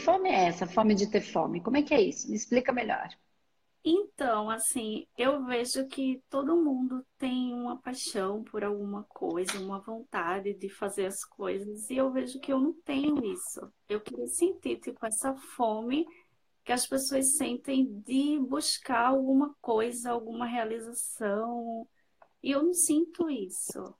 fome 0.00 0.28
é 0.28 0.46
essa? 0.48 0.66
Fome 0.66 0.94
de 0.94 1.10
ter 1.10 1.20
fome? 1.20 1.62
Como 1.62 1.76
é 1.76 1.82
que 1.82 1.94
é 1.94 2.00
isso? 2.00 2.28
Me 2.28 2.36
explica 2.36 2.72
melhor. 2.72 3.08
Então, 3.82 4.50
assim, 4.50 5.06
eu 5.16 5.44
vejo 5.46 5.86
que 5.86 6.22
todo 6.28 6.62
mundo 6.62 7.04
tem 7.16 7.54
uma 7.54 7.80
paixão 7.80 8.44
por 8.44 8.62
alguma 8.62 9.04
coisa, 9.04 9.58
uma 9.58 9.80
vontade 9.80 10.52
de 10.52 10.68
fazer 10.68 11.06
as 11.06 11.24
coisas, 11.24 11.88
e 11.88 11.96
eu 11.96 12.12
vejo 12.12 12.38
que 12.40 12.52
eu 12.52 12.60
não 12.60 12.74
tenho 12.84 13.24
isso. 13.24 13.60
Eu 13.88 14.00
queria 14.00 14.26
sentir, 14.26 14.78
tipo, 14.80 15.04
essa 15.06 15.34
fome 15.34 16.06
que 16.62 16.72
as 16.72 16.86
pessoas 16.86 17.36
sentem 17.38 17.86
de 18.06 18.38
buscar 18.38 19.06
alguma 19.06 19.54
coisa, 19.62 20.10
alguma 20.10 20.44
realização, 20.44 21.88
e 22.42 22.50
eu 22.50 22.62
não 22.62 22.74
sinto 22.74 23.30
isso. 23.30 23.94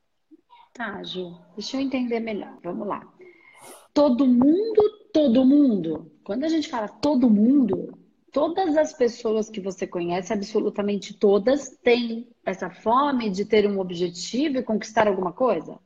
Tá, 0.75 1.03
Ju, 1.03 1.39
deixa 1.55 1.79
eu 1.79 1.81
entender 1.81 2.21
melhor. 2.21 2.59
Vamos 2.63 2.87
lá. 2.87 3.03
Todo 3.95 4.27
mundo, 4.27 5.00
todo 5.13 5.45
mundo. 5.45 6.11
Quando 6.25 6.45
a 6.45 6.49
gente 6.49 6.69
fala 6.69 6.89
todo 6.89 7.31
mundo, 7.31 7.99
todas 8.33 8.77
as 8.77 8.93
pessoas 8.93 9.51
que 9.51 9.61
você 9.61 9.87
conhece, 9.87 10.33
absolutamente 10.33 11.15
todas, 11.15 11.71
têm 11.83 12.29
essa 12.45 12.71
fome 12.71 13.31
de 13.31 13.45
ter 13.45 13.69
um 13.69 13.79
objetivo 13.81 14.59
e 14.59 14.63
conquistar 14.63 15.09
alguma 15.09 15.33
coisa? 15.33 15.79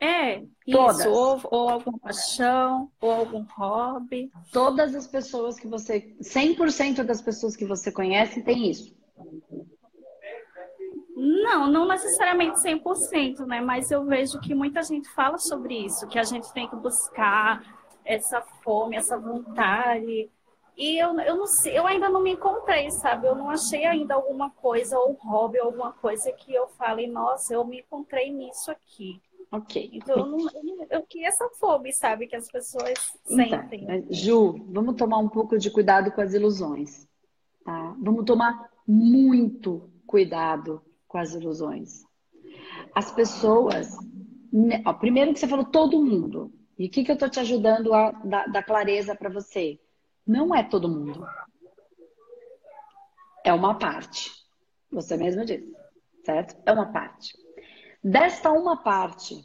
É, 0.00 0.44
todas. 0.70 1.00
isso, 1.00 1.10
ou, 1.10 1.40
ou 1.50 1.68
alguma 1.68 1.98
paixão, 1.98 2.90
ou 3.00 3.10
algum 3.10 3.44
hobby. 3.56 4.30
Todas 4.52 4.94
as 4.94 5.08
pessoas 5.08 5.58
que 5.58 5.66
você, 5.66 6.14
100% 6.20 7.02
das 7.02 7.20
pessoas 7.20 7.56
que 7.56 7.64
você 7.64 7.90
conhece 7.90 8.42
tem 8.42 8.70
isso. 8.70 8.96
Não, 11.18 11.66
não 11.66 11.88
necessariamente 11.88 12.60
100%, 12.60 13.44
né? 13.44 13.60
Mas 13.60 13.90
eu 13.90 14.04
vejo 14.04 14.38
que 14.38 14.54
muita 14.54 14.84
gente 14.84 15.08
fala 15.08 15.36
sobre 15.36 15.76
isso, 15.76 16.06
que 16.06 16.16
a 16.16 16.22
gente 16.22 16.52
tem 16.52 16.68
que 16.68 16.76
buscar 16.76 17.60
essa 18.04 18.40
fome, 18.62 18.94
essa 18.94 19.18
vontade. 19.18 20.30
E 20.76 20.96
eu, 20.96 21.18
eu 21.18 21.36
não 21.36 21.46
sei, 21.48 21.76
eu 21.76 21.84
ainda 21.88 22.08
não 22.08 22.22
me 22.22 22.34
encontrei, 22.34 22.88
sabe? 22.92 23.26
Eu 23.26 23.34
não 23.34 23.50
achei 23.50 23.84
ainda 23.84 24.14
alguma 24.14 24.48
coisa, 24.50 24.96
ou 24.96 25.10
um 25.10 25.28
hobby, 25.28 25.58
alguma 25.58 25.92
coisa 25.92 26.30
que 26.30 26.54
eu 26.54 26.68
fale, 26.68 27.08
nossa, 27.08 27.52
eu 27.52 27.64
me 27.64 27.80
encontrei 27.80 28.32
nisso 28.32 28.70
aqui. 28.70 29.20
Ok. 29.50 29.90
Então, 29.92 30.18
eu, 30.18 30.26
não, 30.26 30.38
eu, 30.38 30.86
eu 30.88 31.02
queria 31.02 31.28
essa 31.28 31.48
fome, 31.58 31.92
sabe? 31.92 32.28
Que 32.28 32.36
as 32.36 32.48
pessoas 32.48 33.18
então, 33.28 33.60
sentem. 33.60 34.06
Ju, 34.08 34.56
vamos 34.68 34.94
tomar 34.94 35.18
um 35.18 35.28
pouco 35.28 35.58
de 35.58 35.68
cuidado 35.68 36.12
com 36.12 36.20
as 36.20 36.32
ilusões. 36.32 37.08
Tá? 37.64 37.96
Vamos 37.98 38.24
tomar 38.24 38.70
muito 38.86 39.90
cuidado 40.06 40.80
com 41.08 41.18
as 41.18 41.34
ilusões. 41.34 42.04
As 42.94 43.10
pessoas. 43.10 43.96
Né, 44.52 44.82
ó, 44.86 44.92
primeiro 44.92 45.32
que 45.32 45.40
você 45.40 45.48
falou 45.48 45.64
todo 45.64 46.04
mundo. 46.04 46.52
E 46.78 46.86
o 46.86 46.90
que, 46.90 47.02
que 47.02 47.10
eu 47.10 47.14
estou 47.14 47.28
te 47.28 47.40
ajudando 47.40 47.92
a 47.92 48.12
dar, 48.12 48.46
dar 48.46 48.62
clareza 48.62 49.14
para 49.14 49.28
você? 49.28 49.80
Não 50.24 50.54
é 50.54 50.62
todo 50.62 50.88
mundo. 50.88 51.26
É 53.44 53.52
uma 53.52 53.78
parte. 53.78 54.30
Você 54.92 55.16
mesmo 55.16 55.44
disse, 55.44 55.74
certo? 56.24 56.56
É 56.64 56.72
uma 56.72 56.92
parte. 56.92 57.36
Desta 58.02 58.52
uma 58.52 58.76
parte, 58.76 59.44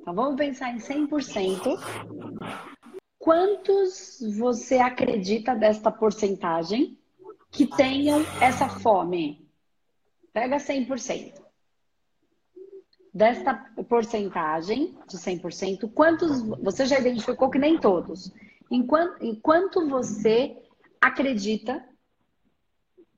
então 0.00 0.14
vamos 0.14 0.36
pensar 0.36 0.70
em 0.70 0.78
100%. 0.78 1.78
Quantos 3.18 4.18
você 4.38 4.78
acredita 4.78 5.54
desta 5.54 5.92
porcentagem 5.92 6.98
que 7.50 7.66
tenham 7.66 8.20
essa 8.40 8.68
fome? 8.68 9.48
Pega 10.32 10.56
100%. 10.56 11.40
Desta 13.12 13.54
porcentagem 13.88 14.96
de 15.08 15.16
100%, 15.16 15.92
quantos 15.92 16.42
você 16.62 16.86
já 16.86 16.98
identificou 16.98 17.50
que 17.50 17.58
nem 17.58 17.78
todos? 17.78 18.32
Enquanto, 18.70 19.24
enquanto 19.24 19.88
você 19.88 20.56
acredita 21.00 21.84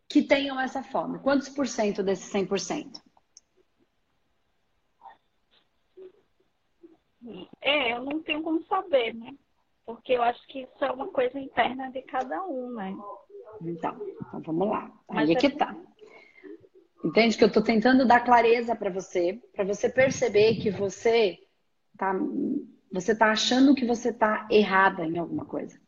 que 0.08 0.22
tenham 0.22 0.58
essa 0.58 0.82
fome? 0.82 1.18
Quantos 1.18 1.50
por 1.50 1.66
cento 1.66 2.02
desse 2.02 2.30
100%? 2.32 3.02
É, 7.60 7.92
eu 7.92 8.02
não 8.04 8.22
tenho 8.22 8.42
como 8.42 8.62
saber, 8.64 9.14
né? 9.14 9.34
Porque 9.84 10.12
eu 10.12 10.22
acho 10.22 10.44
que 10.48 10.62
isso 10.62 10.84
é 10.84 10.90
uma 10.90 11.08
coisa 11.08 11.38
interna 11.38 11.90
de 11.90 12.02
cada 12.02 12.44
um, 12.44 12.72
né? 12.72 12.96
Então, 13.60 13.96
então 14.28 14.40
vamos 14.40 14.68
lá. 14.68 14.90
Aí 15.08 15.32
é 15.32 15.34
que 15.34 15.50
tá. 15.50 15.76
Entende 17.04 17.36
que 17.36 17.42
eu 17.42 17.48
estou 17.48 17.62
tentando 17.62 18.06
dar 18.06 18.20
clareza 18.20 18.76
para 18.76 18.90
você, 18.90 19.40
para 19.52 19.64
você 19.64 19.88
perceber 19.88 20.56
que 20.56 20.70
você 20.70 21.38
tá, 21.98 22.14
você 22.92 23.14
tá 23.14 23.32
achando 23.32 23.74
que 23.74 23.84
você 23.84 24.12
tá 24.12 24.46
errada 24.50 25.04
em 25.04 25.18
alguma 25.18 25.44
coisa. 25.44 25.80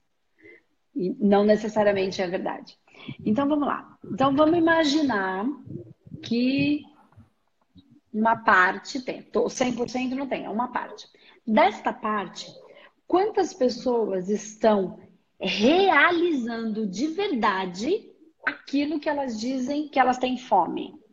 E 0.95 1.11
não 1.21 1.45
necessariamente 1.45 2.21
é 2.21 2.27
verdade. 2.27 2.77
Então 3.25 3.49
vamos 3.49 3.67
lá. 3.67 3.97
Então 4.05 4.35
vamos 4.35 4.59
imaginar 4.59 5.47
que 6.23 6.83
uma 8.13 8.37
parte 8.37 9.01
tem, 9.01 9.23
100% 9.23 10.11
não 10.11 10.27
tem, 10.27 10.45
é 10.45 10.51
uma 10.51 10.69
parte. 10.73 11.07
Desta 11.47 11.93
parte, 11.93 12.47
quantas 13.07 13.53
pessoas 13.53 14.29
estão 14.29 14.99
realizando 15.39 16.87
de 16.87 17.09
verdade 17.09 18.11
aquilo 18.47 19.01
que 19.01 19.09
elas 19.09 19.39
dizem 19.39 19.89
que 19.89 19.99
elas 19.99 20.19
têm 20.19 20.39
fome? 20.39 21.04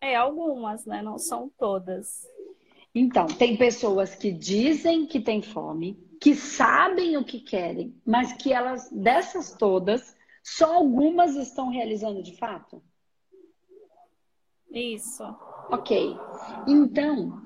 É, 0.00 0.16
algumas, 0.16 0.84
né? 0.84 1.00
Não 1.00 1.16
são 1.16 1.48
todas. 1.56 2.26
Então, 2.94 3.26
tem 3.26 3.56
pessoas 3.56 4.14
que 4.14 4.32
dizem 4.32 5.06
que 5.06 5.20
têm 5.20 5.40
fome, 5.40 5.94
que 6.20 6.34
sabem 6.34 7.16
o 7.16 7.24
que 7.24 7.40
querem, 7.40 7.94
mas 8.04 8.32
que 8.32 8.52
elas, 8.52 8.90
dessas 8.90 9.54
todas, 9.54 10.16
só 10.42 10.74
algumas 10.74 11.36
estão 11.36 11.68
realizando 11.68 12.22
de 12.22 12.36
fato? 12.36 12.82
Isso. 14.70 15.22
Ok. 15.70 16.16
Então, 16.66 17.40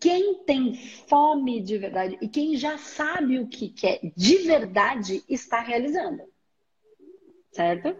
quem 0.00 0.44
tem 0.44 0.74
fome 1.08 1.60
de 1.60 1.76
verdade 1.78 2.16
e 2.22 2.28
quem 2.28 2.56
já 2.56 2.78
sabe 2.78 3.40
o 3.40 3.48
que 3.48 3.68
quer 3.70 4.00
de 4.16 4.38
verdade 4.38 5.24
está 5.28 5.60
realizando 5.60 6.22
certo? 7.52 7.96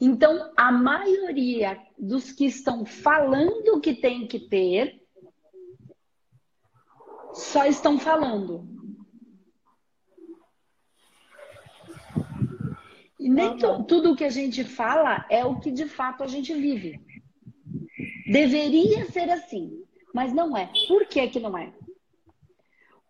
Então, 0.00 0.52
a 0.56 0.70
maioria 0.70 1.80
dos 1.98 2.32
que 2.32 2.44
estão 2.44 2.84
falando 2.84 3.80
que 3.80 3.94
tem 3.94 4.26
que 4.26 4.38
ter 4.38 5.02
só 7.32 7.66
estão 7.66 7.98
falando. 7.98 8.66
E 13.18 13.28
nem 13.28 13.56
tudo 13.86 14.12
o 14.12 14.16
que 14.16 14.24
a 14.24 14.30
gente 14.30 14.62
fala 14.64 15.26
é 15.30 15.44
o 15.44 15.58
que 15.58 15.70
de 15.70 15.86
fato 15.86 16.22
a 16.22 16.26
gente 16.26 16.54
vive. 16.54 17.00
Deveria 18.30 19.06
ser 19.06 19.30
assim, 19.30 19.84
mas 20.14 20.32
não 20.32 20.56
é. 20.56 20.70
Por 20.86 21.06
que, 21.06 21.26
que 21.28 21.40
não 21.40 21.56
é? 21.56 21.72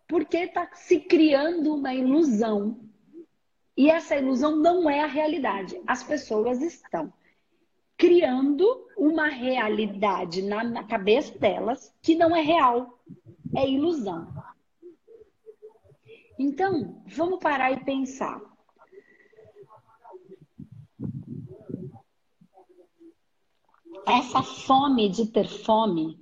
Porque 0.07 0.37
está 0.37 0.69
se 0.73 1.01
criando 1.01 1.75
uma 1.75 1.93
ilusão 1.93 2.86
e 3.77 3.91
essa 3.91 4.15
ilusão 4.15 4.55
não 4.55 4.89
é 4.89 5.01
a 5.01 5.07
realidade. 5.07 5.79
As 5.85 6.03
pessoas 6.03 6.59
estão 6.61 7.13
criando 7.95 8.87
uma 8.97 9.27
realidade 9.27 10.41
na, 10.41 10.63
na 10.63 10.83
cabeça 10.83 11.37
delas 11.37 11.93
que 12.01 12.15
não 12.15 12.35
é 12.35 12.41
real, 12.41 12.99
é 13.55 13.69
ilusão. 13.69 14.27
Então, 16.39 17.03
vamos 17.05 17.39
parar 17.39 17.71
e 17.71 17.83
pensar. 17.83 18.41
Essa 24.07 24.41
fome 24.41 25.09
de 25.09 25.27
ter 25.27 25.47
fome 25.47 26.19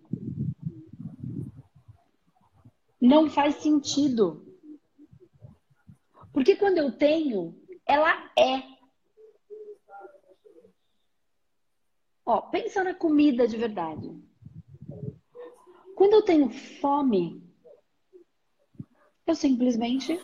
não 2.99 3.29
faz 3.29 3.55
sentido. 3.55 4.44
Porque 6.35 6.57
quando 6.57 6.77
eu 6.77 6.91
tenho, 6.91 7.57
ela 7.87 8.29
é. 8.37 8.61
Ó, 12.25 12.41
pensa 12.41 12.83
na 12.83 12.93
comida 12.93 13.47
de 13.47 13.55
verdade. 13.55 14.21
Quando 15.95 16.11
eu 16.11 16.23
tenho 16.23 16.49
fome, 16.49 17.41
eu 19.25 19.33
simplesmente 19.33 20.19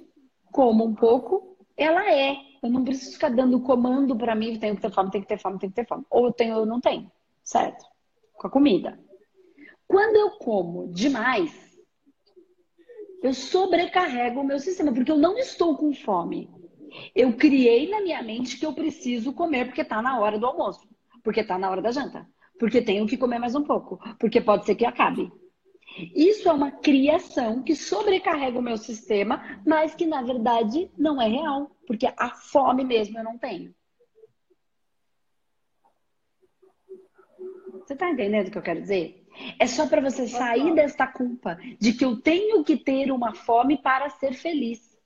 como 0.52 0.84
um 0.84 0.94
pouco, 0.94 1.58
ela 1.78 2.06
é. 2.06 2.36
Eu 2.62 2.70
não 2.70 2.84
preciso 2.84 3.14
ficar 3.14 3.30
dando 3.30 3.62
comando 3.62 4.14
para 4.18 4.36
mim, 4.36 4.60
tenho 4.60 4.76
que 4.76 4.82
ter 4.82 4.92
fome, 4.92 5.12
tenho 5.12 5.24
que 5.24 5.30
ter 5.30 5.40
fome, 5.40 5.60
tenho 5.60 5.72
que 5.72 5.82
ter 5.82 5.88
fome. 5.88 6.06
Ou 6.10 6.26
eu 6.26 6.34
tenho 6.34 6.58
ou 6.58 6.66
não 6.66 6.82
tenho, 6.82 7.10
certo? 7.42 7.86
Com 8.34 8.48
a 8.48 8.52
comida. 8.52 9.00
Quando 9.88 10.18
eu 10.18 10.32
como 10.32 10.90
demais, 10.90 11.71
eu 13.22 13.34
sobrecarrego 13.34 14.42
o 14.42 14.44
meu 14.44 14.60
sistema, 14.60 14.94
porque 14.94 15.12
eu 15.12 15.18
não 15.18 15.38
estou 15.38 15.78
com 15.78 15.94
fome. 15.94 16.50
Eu 17.16 17.34
criei 17.38 17.90
na 17.90 18.02
minha 18.02 18.22
mente 18.22 18.58
que 18.58 18.66
eu 18.66 18.74
preciso 18.74 19.32
comer 19.34 19.66
porque 19.66 19.82
está 19.82 20.02
na 20.02 20.20
hora 20.20 20.38
do 20.38 20.46
almoço, 20.46 20.88
porque 21.24 21.42
está 21.42 21.58
na 21.58 21.70
hora 21.70 21.82
da 21.82 21.92
janta, 21.92 22.28
porque 22.60 22.82
tenho 22.82 23.08
que 23.08 23.18
comer 23.18 23.40
mais 23.40 23.56
um 23.56 23.64
pouco, 23.64 24.00
porque 24.20 24.42
pode 24.42 24.66
ser 24.66 24.76
que 24.76 24.86
acabe. 24.86 25.32
Isso 26.16 26.48
é 26.48 26.54
uma 26.54 26.72
criação 26.72 27.62
que 27.62 27.76
sobrecarrega 27.76 28.58
o 28.58 28.62
meu 28.62 28.78
sistema, 28.78 29.62
mas 29.66 29.94
que 29.94 30.06
na 30.06 30.22
verdade 30.22 30.90
não 30.98 31.22
é 31.22 31.28
real, 31.28 31.76
porque 31.86 32.08
a 32.18 32.30
fome 32.30 32.84
mesmo 32.84 33.18
eu 33.18 33.24
não 33.24 33.38
tenho. 33.38 33.74
Você 37.74 37.96
tá 37.96 38.10
entendendo 38.10 38.48
o 38.48 38.52
que 38.52 38.58
eu 38.58 38.62
quero 38.62 38.82
dizer? 38.82 39.21
É 39.60 39.68
só 39.68 39.88
para 39.88 40.02
você 40.02 40.28
sair 40.28 40.74
desta 40.74 41.08
culpa 41.08 41.58
de 41.80 41.94
que 41.94 42.06
eu 42.06 42.18
tenho 42.18 42.64
que 42.64 42.78
ter 42.78 43.12
uma 43.12 43.34
fome 43.34 43.78
para 43.78 44.10
ser 44.10 44.34
feliz. 44.34 44.98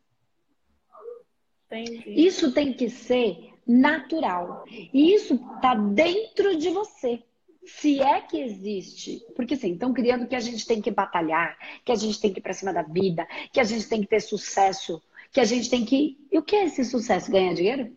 Entendi. 1.65 2.03
Isso 2.07 2.51
tem 2.53 2.73
que 2.73 2.89
ser 2.89 3.53
natural. 3.65 4.65
E 4.69 5.13
isso 5.13 5.37
tá 5.61 5.75
dentro 5.75 6.57
de 6.57 6.69
você. 6.69 7.23
Se 7.65 7.99
é 7.99 8.21
que 8.21 8.39
existe. 8.39 9.25
Porque 9.35 9.55
assim, 9.55 9.73
estão 9.73 9.91
criando 9.91 10.27
que 10.27 10.35
a 10.35 10.39
gente 10.39 10.65
tem 10.65 10.81
que 10.81 10.91
batalhar, 10.91 11.57
que 11.83 11.91
a 11.91 11.95
gente 11.95 12.19
tem 12.21 12.31
que 12.31 12.39
ir 12.39 12.43
para 12.43 12.53
cima 12.53 12.71
da 12.71 12.83
vida, 12.83 13.27
que 13.51 13.59
a 13.59 13.63
gente 13.63 13.87
tem 13.89 14.01
que 14.01 14.07
ter 14.07 14.19
sucesso, 14.19 15.01
que 15.31 15.39
a 15.39 15.45
gente 15.45 15.69
tem 15.69 15.83
que. 15.83 16.17
E 16.31 16.37
o 16.37 16.43
que 16.43 16.55
é 16.55 16.65
esse 16.65 16.85
sucesso? 16.85 17.31
Ganhar 17.31 17.53
dinheiro? 17.55 17.91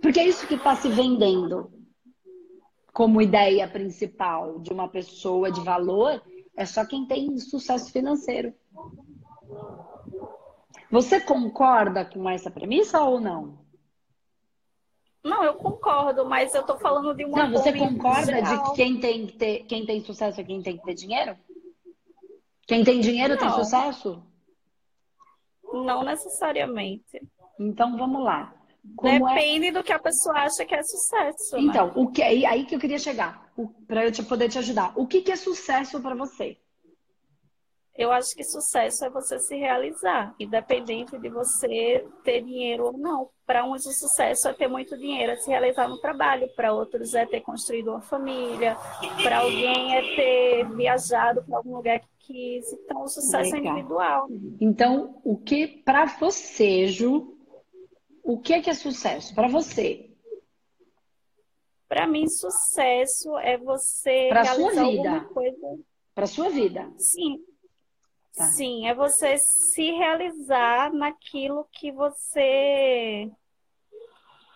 Porque 0.00 0.18
é 0.18 0.26
isso 0.26 0.46
que 0.46 0.54
está 0.54 0.74
se 0.74 0.88
vendendo 0.88 1.70
como 2.92 3.22
ideia 3.22 3.66
principal 3.66 4.58
de 4.60 4.72
uma 4.72 4.88
pessoa 4.88 5.50
de 5.50 5.60
valor 5.60 6.22
é 6.56 6.66
só 6.66 6.84
quem 6.84 7.06
tem 7.06 7.38
sucesso 7.38 7.90
financeiro. 7.90 8.54
Você 10.90 11.20
concorda 11.20 12.04
com 12.04 12.28
essa 12.28 12.50
premissa 12.50 13.00
ou 13.00 13.18
não? 13.18 13.62
Não, 15.24 15.42
eu 15.42 15.54
concordo, 15.54 16.26
mas 16.26 16.54
eu 16.54 16.64
tô 16.64 16.76
falando 16.76 17.14
de 17.14 17.24
uma 17.24 17.44
Não, 17.44 17.52
você 17.52 17.72
concorda 17.72 18.32
geral. 18.32 18.64
de 18.64 18.70
que 18.70 18.76
quem 18.76 19.00
tem, 19.00 19.26
que 19.26 19.36
ter, 19.38 19.64
quem 19.64 19.86
tem 19.86 20.04
sucesso 20.04 20.40
é 20.40 20.44
quem 20.44 20.60
tem 20.60 20.76
que 20.76 20.84
ter 20.84 20.94
dinheiro? 20.94 21.38
Quem 22.66 22.84
tem 22.84 23.00
dinheiro 23.00 23.34
não. 23.34 23.40
tem 23.40 23.50
sucesso? 23.50 24.22
Não 25.72 26.02
necessariamente. 26.02 27.22
Então 27.58 27.96
vamos 27.96 28.22
lá. 28.22 28.54
É 29.04 29.18
Depende 29.18 29.66
é... 29.68 29.72
do 29.72 29.82
que 29.82 29.92
a 29.92 29.98
pessoa 29.98 30.36
acha 30.38 30.64
que 30.64 30.74
é 30.74 30.82
sucesso. 30.82 31.56
Né? 31.56 31.62
Então, 31.62 31.86
né? 31.86 31.92
o 31.96 32.06
que 32.08 32.22
é 32.22 32.46
aí 32.46 32.64
que 32.64 32.74
eu 32.74 32.80
queria 32.80 32.98
chegar, 32.98 33.50
para 33.86 34.04
eu 34.04 34.12
te 34.12 34.22
poder 34.22 34.48
te 34.48 34.58
ajudar. 34.58 34.92
O 34.96 35.06
que, 35.06 35.22
que 35.22 35.32
é 35.32 35.36
sucesso 35.36 36.00
para 36.00 36.14
você? 36.14 36.58
Eu 37.94 38.10
acho 38.10 38.34
que 38.34 38.42
sucesso 38.42 39.04
é 39.04 39.10
você 39.10 39.38
se 39.38 39.54
realizar, 39.54 40.34
independente 40.40 41.18
de 41.18 41.28
você 41.28 42.06
ter 42.24 42.42
dinheiro 42.42 42.86
ou 42.86 42.92
não. 42.96 43.28
Para 43.44 43.66
uns, 43.66 43.84
o 43.84 43.92
sucesso 43.92 44.48
é 44.48 44.54
ter 44.54 44.66
muito 44.66 44.96
dinheiro, 44.96 45.32
é 45.32 45.36
se 45.36 45.50
realizar 45.50 45.88
no 45.88 46.00
trabalho. 46.00 46.48
Para 46.56 46.72
outros, 46.72 47.12
é 47.12 47.26
ter 47.26 47.42
construído 47.42 47.88
uma 47.88 48.00
família. 48.00 48.78
Para 49.22 49.40
alguém, 49.40 49.94
é 49.94 50.16
ter 50.16 50.68
viajado 50.74 51.44
para 51.44 51.58
algum 51.58 51.76
lugar 51.76 52.00
que 52.00 52.08
quis. 52.20 52.72
Então, 52.72 53.02
o 53.02 53.08
sucesso 53.08 53.54
é 53.54 53.58
Legal. 53.58 53.76
é 53.76 53.78
individual. 53.78 54.28
Então, 54.58 55.20
o 55.22 55.36
que 55.36 55.66
para 55.84 56.06
você, 56.06 56.86
Ju, 56.86 57.36
o 58.22 58.38
que 58.40 58.54
é, 58.54 58.62
que 58.62 58.70
é 58.70 58.74
sucesso 58.74 59.34
para 59.34 59.48
você? 59.48 60.10
Para 61.88 62.06
mim, 62.06 62.26
sucesso 62.26 63.36
é 63.38 63.58
você 63.58 64.28
pra 64.30 64.42
realizar 64.42 64.54
sua 64.54 64.70
vida. 64.70 64.84
alguma 64.84 65.24
coisa. 65.26 65.78
Para 66.14 66.26
sua 66.26 66.48
vida. 66.48 66.92
Sim. 66.96 67.44
Tá. 68.34 68.44
Sim, 68.44 68.86
é 68.86 68.94
você 68.94 69.36
se 69.36 69.90
realizar 69.90 70.90
naquilo 70.92 71.66
que 71.70 71.92
você 71.92 73.30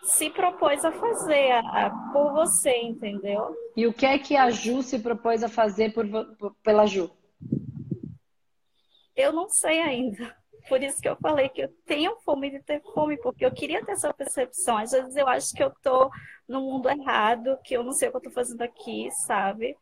se 0.01 0.29
propôs 0.31 0.83
a 0.83 0.91
fazer 0.91 1.51
a, 1.51 1.59
a, 1.59 1.89
por 2.11 2.33
você, 2.33 2.75
entendeu? 2.81 3.55
E 3.75 3.85
o 3.85 3.93
que 3.93 4.05
é 4.05 4.17
que 4.17 4.35
a 4.35 4.49
Ju 4.49 4.81
se 4.81 4.97
propôs 4.97 5.43
a 5.43 5.49
fazer 5.49 5.93
por, 5.93 6.07
por, 6.37 6.55
pela 6.63 6.87
Ju? 6.87 7.11
Eu 9.15 9.31
não 9.31 9.47
sei 9.49 9.79
ainda. 9.81 10.35
Por 10.67 10.83
isso 10.83 11.01
que 11.01 11.07
eu 11.07 11.15
falei 11.17 11.49
que 11.49 11.61
eu 11.61 11.69
tenho 11.85 12.15
fome 12.17 12.49
de 12.51 12.59
ter 12.61 12.81
fome, 12.93 13.17
porque 13.17 13.45
eu 13.45 13.51
queria 13.51 13.83
ter 13.85 13.93
essa 13.93 14.13
percepção. 14.13 14.77
Às 14.77 14.91
vezes 14.91 15.15
eu 15.15 15.27
acho 15.27 15.53
que 15.53 15.63
eu 15.63 15.71
tô 15.81 16.09
no 16.47 16.61
mundo 16.61 16.89
errado, 16.89 17.57
que 17.63 17.75
eu 17.75 17.83
não 17.83 17.91
sei 17.91 18.09
o 18.09 18.11
que 18.11 18.17
eu 18.17 18.21
tô 18.21 18.31
fazendo 18.31 18.61
aqui, 18.61 19.09
sabe? 19.11 19.77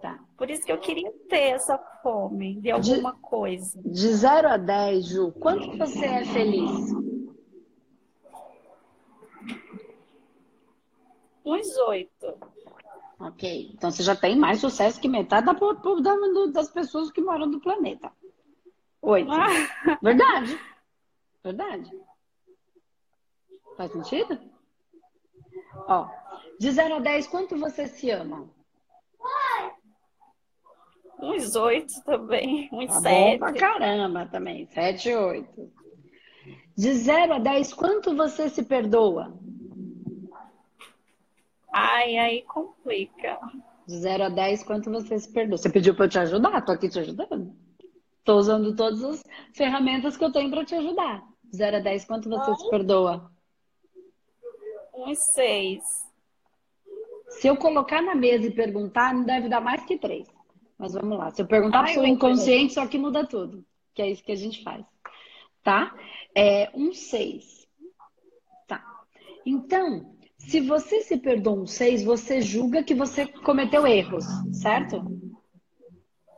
Tá. 0.00 0.18
Por 0.36 0.50
isso 0.50 0.64
que 0.64 0.70
eu 0.70 0.78
queria 0.78 1.10
ter 1.28 1.54
essa 1.54 1.78
fome 2.02 2.60
de 2.60 2.70
alguma 2.70 3.12
de, 3.12 3.20
coisa. 3.20 3.80
De 3.82 4.08
0 4.14 4.48
a 4.48 4.56
10, 4.56 5.06
Ju, 5.06 5.32
quanto 5.32 5.76
você 5.76 6.04
é 6.04 6.24
feliz? 6.24 6.92
Uns 11.44 11.76
oito. 11.88 12.38
Ok. 13.18 13.72
Então 13.74 13.90
você 13.90 14.02
já 14.02 14.14
tem 14.14 14.36
mais 14.36 14.60
sucesso 14.60 15.00
que 15.00 15.08
metade 15.08 15.46
da, 15.46 16.14
das 16.52 16.70
pessoas 16.70 17.10
que 17.10 17.20
moram 17.20 17.46
no 17.46 17.60
planeta. 17.60 18.12
Oito. 19.02 19.30
Ah. 19.32 19.98
Verdade. 20.02 20.58
Verdade. 21.42 21.90
Faz 23.76 23.92
sentido? 23.92 24.38
Ó, 25.86 26.08
de 26.58 26.70
0 26.72 26.96
a 26.96 26.98
10, 26.98 27.26
quanto 27.28 27.56
você 27.56 27.86
se 27.86 28.10
ama? 28.10 28.48
Uns 31.20 31.56
oito 31.56 31.92
também, 32.04 32.68
uns 32.72 32.92
tá 32.92 33.00
sete. 33.00 33.32
Bom 33.32 33.38
pra 33.38 33.52
caramba 33.52 34.26
também, 34.26 34.66
sete, 34.66 35.12
oito. 35.12 35.72
De 36.76 36.94
0 36.94 37.34
a 37.34 37.38
10, 37.40 37.74
quanto 37.74 38.14
você 38.14 38.48
se 38.48 38.62
perdoa? 38.62 39.36
Ai, 41.72 42.16
aí 42.16 42.42
complica. 42.42 43.36
De 43.86 43.98
0 43.98 44.24
a 44.24 44.28
10, 44.28 44.62
quanto 44.62 44.90
você 44.90 45.18
se 45.18 45.32
perdoa? 45.32 45.58
Você 45.58 45.68
pediu 45.68 45.94
pra 45.94 46.04
eu 46.04 46.08
te 46.08 46.18
ajudar? 46.20 46.64
Tô 46.64 46.70
aqui 46.70 46.88
te 46.88 47.00
ajudando. 47.00 47.52
Tô 48.28 48.36
usando 48.36 48.76
todas 48.76 49.02
as 49.02 49.24
ferramentas 49.54 50.14
que 50.14 50.22
eu 50.22 50.30
tenho 50.30 50.50
para 50.50 50.62
te 50.62 50.74
ajudar. 50.74 51.26
0 51.50 51.78
a 51.78 51.80
10, 51.80 52.04
quanto 52.04 52.28
você 52.28 52.54
se 52.56 52.68
perdoa? 52.68 53.32
Uns 54.92 55.18
6. 55.32 55.82
Se 57.30 57.48
eu 57.48 57.56
colocar 57.56 58.02
na 58.02 58.14
mesa 58.14 58.46
e 58.46 58.50
perguntar, 58.50 59.14
não 59.14 59.24
deve 59.24 59.48
dar 59.48 59.62
mais 59.62 59.82
que 59.86 59.96
3. 59.96 60.28
Mas 60.76 60.92
vamos 60.92 61.16
lá. 61.16 61.30
Se 61.30 61.40
eu 61.40 61.46
perguntar 61.46 61.82
para 61.84 62.02
o 62.02 62.06
inconsciente, 62.06 62.74
só 62.74 62.86
que 62.86 62.98
muda 62.98 63.26
tudo. 63.26 63.64
Que 63.94 64.02
é 64.02 64.10
isso 64.10 64.22
que 64.22 64.32
a 64.32 64.36
gente 64.36 64.62
faz. 64.62 64.84
Tá? 65.62 65.96
É 66.34 66.70
um 66.74 66.92
6. 66.92 67.66
Tá. 68.66 68.84
Então, 69.46 70.14
se 70.36 70.60
você 70.60 71.00
se 71.00 71.16
perdoa 71.16 71.62
um 71.62 71.66
6, 71.66 72.04
você 72.04 72.42
julga 72.42 72.84
que 72.84 72.94
você 72.94 73.26
cometeu 73.26 73.86
erros, 73.86 74.26
certo? 74.52 75.02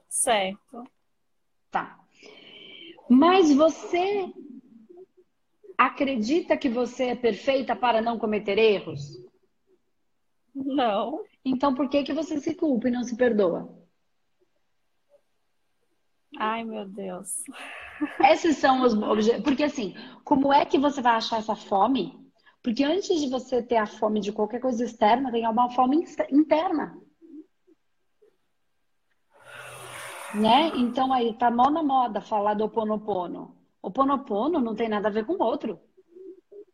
Certo. 0.09 0.85
Mas 3.11 3.53
você 3.53 4.33
acredita 5.77 6.57
que 6.57 6.69
você 6.69 7.07
é 7.07 7.17
perfeita 7.17 7.75
para 7.75 8.01
não 8.01 8.17
cometer 8.17 8.57
erros? 8.57 9.21
Não. 10.55 11.25
Então 11.45 11.75
por 11.75 11.89
que, 11.89 12.05
que 12.05 12.13
você 12.13 12.39
se 12.39 12.55
culpa 12.55 12.87
e 12.87 12.93
não 12.93 13.03
se 13.03 13.17
perdoa? 13.17 13.69
Ai, 16.39 16.63
meu 16.63 16.87
Deus. 16.87 17.43
Esses 18.31 18.59
são 18.59 18.83
os 18.83 18.95
objetos. 18.95 19.43
Porque 19.43 19.65
assim, 19.65 19.93
como 20.23 20.53
é 20.53 20.65
que 20.65 20.79
você 20.79 21.03
vai 21.03 21.15
achar 21.17 21.41
essa 21.41 21.57
fome? 21.57 22.17
Porque 22.63 22.85
antes 22.85 23.21
de 23.21 23.29
você 23.29 23.61
ter 23.61 23.79
a 23.79 23.87
fome 23.87 24.21
de 24.21 24.31
qualquer 24.31 24.61
coisa 24.61 24.85
externa, 24.85 25.33
tem 25.33 25.45
uma 25.49 25.69
fome 25.71 26.05
interna. 26.31 26.97
Né? 30.35 30.73
Então 30.77 31.13
aí 31.13 31.35
tá 31.35 31.51
mó 31.51 31.71
na 31.71 31.83
moda 31.83 32.21
falar 32.21 32.55
do 32.55 32.65
oponopono. 32.65 33.57
Oponopono 33.83 34.61
não 34.61 34.75
tem 34.75 34.89
nada 34.89 35.09
a 35.09 35.11
ver 35.11 35.25
com 35.25 35.35
o 35.35 35.43
outro. 35.43 35.79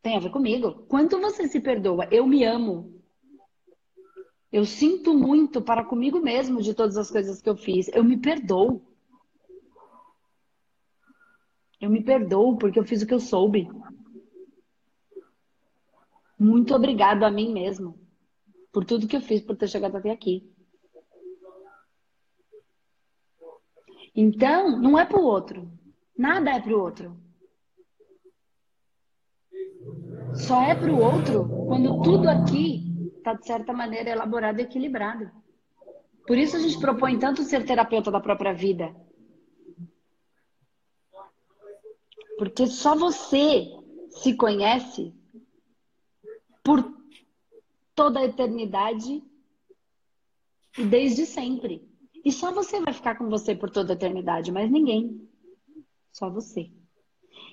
Tem 0.02 0.16
a 0.16 0.20
ver 0.20 0.30
comigo. 0.30 0.84
Quanto 0.88 1.20
você 1.20 1.48
se 1.48 1.60
perdoa? 1.60 2.06
Eu 2.10 2.26
me 2.26 2.44
amo. 2.44 3.02
Eu 4.52 4.64
sinto 4.64 5.12
muito 5.14 5.60
para 5.60 5.84
comigo 5.84 6.20
mesmo 6.20 6.62
de 6.62 6.74
todas 6.74 6.96
as 6.96 7.10
coisas 7.10 7.42
que 7.42 7.48
eu 7.48 7.56
fiz. 7.56 7.88
Eu 7.88 8.04
me 8.04 8.16
perdoo. 8.16 8.82
Eu 11.80 11.90
me 11.90 12.02
perdoo 12.02 12.56
porque 12.56 12.78
eu 12.78 12.84
fiz 12.84 13.02
o 13.02 13.06
que 13.06 13.14
eu 13.14 13.20
soube. 13.20 13.68
Muito 16.38 16.74
obrigado 16.74 17.24
a 17.24 17.30
mim 17.30 17.52
mesmo 17.52 17.98
por 18.76 18.84
tudo 18.84 19.08
que 19.08 19.16
eu 19.16 19.22
fiz, 19.22 19.40
por 19.40 19.56
ter 19.56 19.68
chegado 19.68 19.96
até 19.96 20.10
aqui. 20.10 20.54
Então, 24.16 24.80
não 24.80 24.98
é 24.98 25.04
para 25.04 25.20
o 25.20 25.24
outro. 25.24 25.70
Nada 26.16 26.50
é 26.50 26.60
para 26.60 26.74
o 26.74 26.80
outro. 26.80 27.14
Só 30.34 30.62
é 30.62 30.74
para 30.74 30.90
o 30.90 30.98
outro 30.98 31.46
quando 31.66 32.02
tudo 32.02 32.28
aqui 32.28 33.10
está, 33.18 33.34
de 33.34 33.46
certa 33.46 33.72
maneira, 33.74 34.10
elaborado 34.10 34.58
e 34.58 34.62
equilibrado. 34.62 35.30
Por 36.26 36.38
isso 36.38 36.56
a 36.56 36.60
gente 36.60 36.80
propõe 36.80 37.18
tanto 37.18 37.42
ser 37.42 37.64
terapeuta 37.64 38.10
da 38.10 38.20
própria 38.20 38.54
vida. 38.54 38.94
Porque 42.38 42.66
só 42.66 42.96
você 42.96 43.66
se 44.10 44.34
conhece 44.34 45.14
por 46.64 46.82
toda 47.94 48.20
a 48.20 48.24
eternidade 48.24 49.22
E 50.78 50.84
desde 50.84 51.24
sempre. 51.24 51.88
E 52.26 52.32
só 52.32 52.50
você 52.50 52.80
vai 52.80 52.92
ficar 52.92 53.14
com 53.14 53.28
você 53.28 53.54
por 53.54 53.70
toda 53.70 53.92
a 53.92 53.94
eternidade, 53.94 54.50
mas 54.50 54.68
ninguém. 54.68 55.30
Só 56.10 56.28
você. 56.28 56.72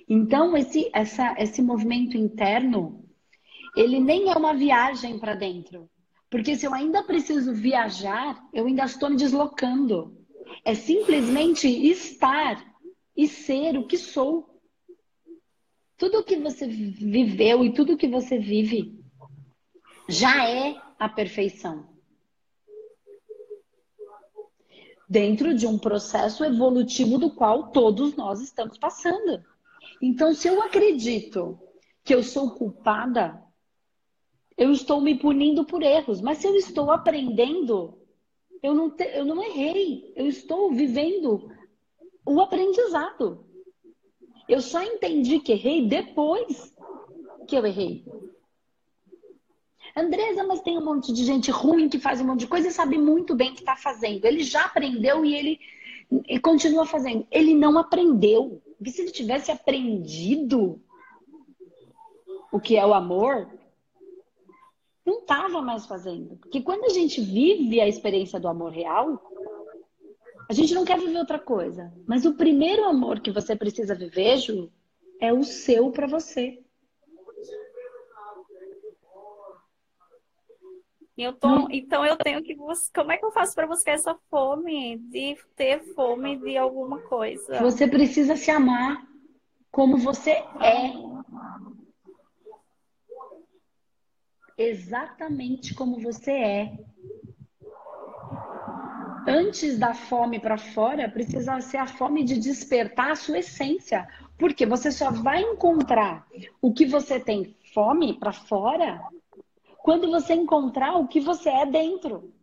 Então, 0.10 0.58
esse, 0.58 0.90
essa, 0.92 1.36
esse 1.38 1.62
movimento 1.62 2.18
interno, 2.18 3.08
ele 3.78 4.00
nem 4.00 4.32
é 4.32 4.36
uma 4.36 4.56
viagem 4.56 5.20
para 5.20 5.36
dentro. 5.36 5.88
Porque 6.28 6.56
se 6.56 6.66
eu 6.66 6.74
ainda 6.74 7.04
preciso 7.04 7.54
viajar, 7.54 8.44
eu 8.52 8.66
ainda 8.66 8.86
estou 8.86 9.12
me 9.12 9.16
deslocando. 9.16 10.18
É 10.66 10.74
simplesmente 10.74 11.68
estar 11.68 12.66
e 13.16 13.28
ser 13.28 13.78
o 13.78 13.86
que 13.86 13.96
sou. 13.96 14.60
Tudo 15.98 16.18
o 16.18 16.24
que 16.24 16.38
você 16.38 16.66
viveu 16.66 17.64
e 17.64 17.72
tudo 17.76 17.94
o 17.94 17.98
que 17.98 18.08
você 18.08 18.40
vive 18.40 19.00
já 20.10 20.50
é 20.50 20.82
a 20.98 21.08
perfeição. 21.08 21.93
Dentro 25.10 25.54
de 25.54 25.68
um 25.68 25.78
processo 25.78 26.44
evolutivo 26.44 27.18
do 27.18 27.30
qual 27.30 27.72
todos 27.72 28.16
nós 28.16 28.42
estamos 28.42 28.78
passando. 28.78 29.44
Então, 30.02 30.34
se 30.34 30.48
eu 30.48 30.62
acredito 30.62 31.60
que 32.04 32.14
eu 32.14 32.24
sou 32.24 32.52
culpada, 32.52 33.42
eu 34.58 34.72
estou 34.72 35.02
me 35.02 35.18
punindo 35.18 35.66
por 35.66 35.82
erros. 35.82 36.22
Mas 36.22 36.40
se 36.40 36.48
eu 36.48 36.56
estou 36.56 36.92
aprendendo, 36.92 37.98
eu 38.62 38.74
não, 38.74 38.90
te, 38.90 39.04
eu 39.04 39.26
não 39.26 39.44
errei. 39.44 40.14
Eu 40.16 40.28
estou 40.28 40.72
vivendo 40.72 41.50
o 42.26 42.42
aprendizado. 42.42 43.46
Eu 44.48 44.62
só 44.62 44.82
entendi 44.84 45.40
que 45.40 45.54
errei 45.54 45.88
depois 45.88 46.74
que 47.48 47.56
eu 47.56 47.66
errei. 47.66 48.06
Andresa, 49.96 50.44
mas 50.44 50.62
tem 50.62 50.78
um 50.78 50.84
monte 50.84 51.14
de 51.14 51.24
gente 51.24 51.52
ruim 51.52 51.88
que 51.88 52.00
faz 52.00 52.20
um 52.20 52.26
monte 52.26 52.42
de 52.42 52.48
coisa 52.48 52.68
e 52.68 52.72
sabe 52.72 52.98
muito 52.98 53.36
bem 53.36 53.52
o 53.52 53.54
que 53.54 53.60
está 53.60 53.76
fazendo. 53.76 54.26
Ele 54.26 54.44
já 54.44 54.66
aprendeu 54.66 55.24
e 55.24 55.36
ele 55.36 55.60
e 56.28 56.40
continua 56.40 56.86
fazendo. 56.86 57.28
Ele 57.32 57.54
não 57.54 57.78
aprendeu. 57.78 58.62
Porque 58.78 58.92
se 58.92 59.02
ele 59.02 59.12
tivesse 59.12 59.52
aprendido 59.52 60.82
o 62.52 62.60
que 62.60 62.76
é 62.76 62.86
o 62.86 62.94
amor, 62.94 63.48
não 65.06 65.20
estava 65.20 65.62
mais 65.62 65.86
fazendo. 65.86 66.38
Porque 66.38 66.62
quando 66.62 66.86
a 66.86 66.90
gente 66.90 67.22
vive 67.22 67.80
a 67.80 67.88
experiência 67.88 68.40
do 68.40 68.48
amor 68.48 68.72
real, 68.72 69.22
a 70.50 70.54
gente 70.54 70.74
não 70.74 70.86
quer 70.86 71.00
viver 71.00 71.20
outra 71.20 71.40
coisa. 71.40 71.94
Mas 72.08 72.26
o 72.26 72.34
primeiro 72.34 72.84
amor 72.86 73.20
que 73.20 73.32
você 73.32 73.56
precisa 73.56 73.94
viver, 73.94 74.38
Ju, 74.38 74.72
é 75.20 75.32
o 75.32 75.44
seu 75.44 75.92
para 75.92 76.08
você. 76.08 76.63
Eu 81.16 81.34
tô, 81.34 81.68
então 81.70 82.04
eu 82.04 82.18
tenho 82.18 82.42
que 82.42 82.56
como 82.94 83.12
é 83.12 83.18
que 83.18 83.26
eu 83.26 83.32
faço 83.32 83.54
para 83.54 83.68
buscar 83.68 83.92
essa 83.92 84.16
fome 84.32 84.98
de 84.98 85.38
ter 85.56 85.80
fome 85.94 86.38
de 86.38 86.58
alguma 86.58 87.00
coisa? 87.02 87.60
Você 87.62 87.88
precisa 87.88 88.36
se 88.36 88.50
amar 88.50 89.06
como 89.72 89.98
você 89.98 90.32
é. 90.32 90.94
Exatamente 94.58 95.76
como 95.76 96.00
você 96.00 96.32
é. 96.32 96.78
Antes 99.28 99.78
da 99.78 99.94
fome 99.94 100.40
para 100.40 100.58
fora, 100.58 101.10
precisa 101.10 101.62
ser 101.62 101.78
a 101.78 101.88
fome 101.88 102.24
de 102.24 102.40
despertar 102.40 103.12
a 103.12 103.16
sua 103.16 103.38
essência. 103.38 104.08
Porque 104.38 104.66
você 104.66 104.92
só 104.92 105.12
vai 105.12 105.42
encontrar 105.42 106.28
o 106.60 106.74
que 106.74 106.86
você 106.86 107.20
tem 107.20 107.56
fome 107.72 108.20
para 108.20 108.34
fora 108.34 109.00
quando 109.84 110.10
você 110.10 110.34
encontrar 110.34 110.96
o 110.96 111.10
que 111.10 111.20
você 111.20 111.50
é 111.50 111.66
dentro. 111.66 112.34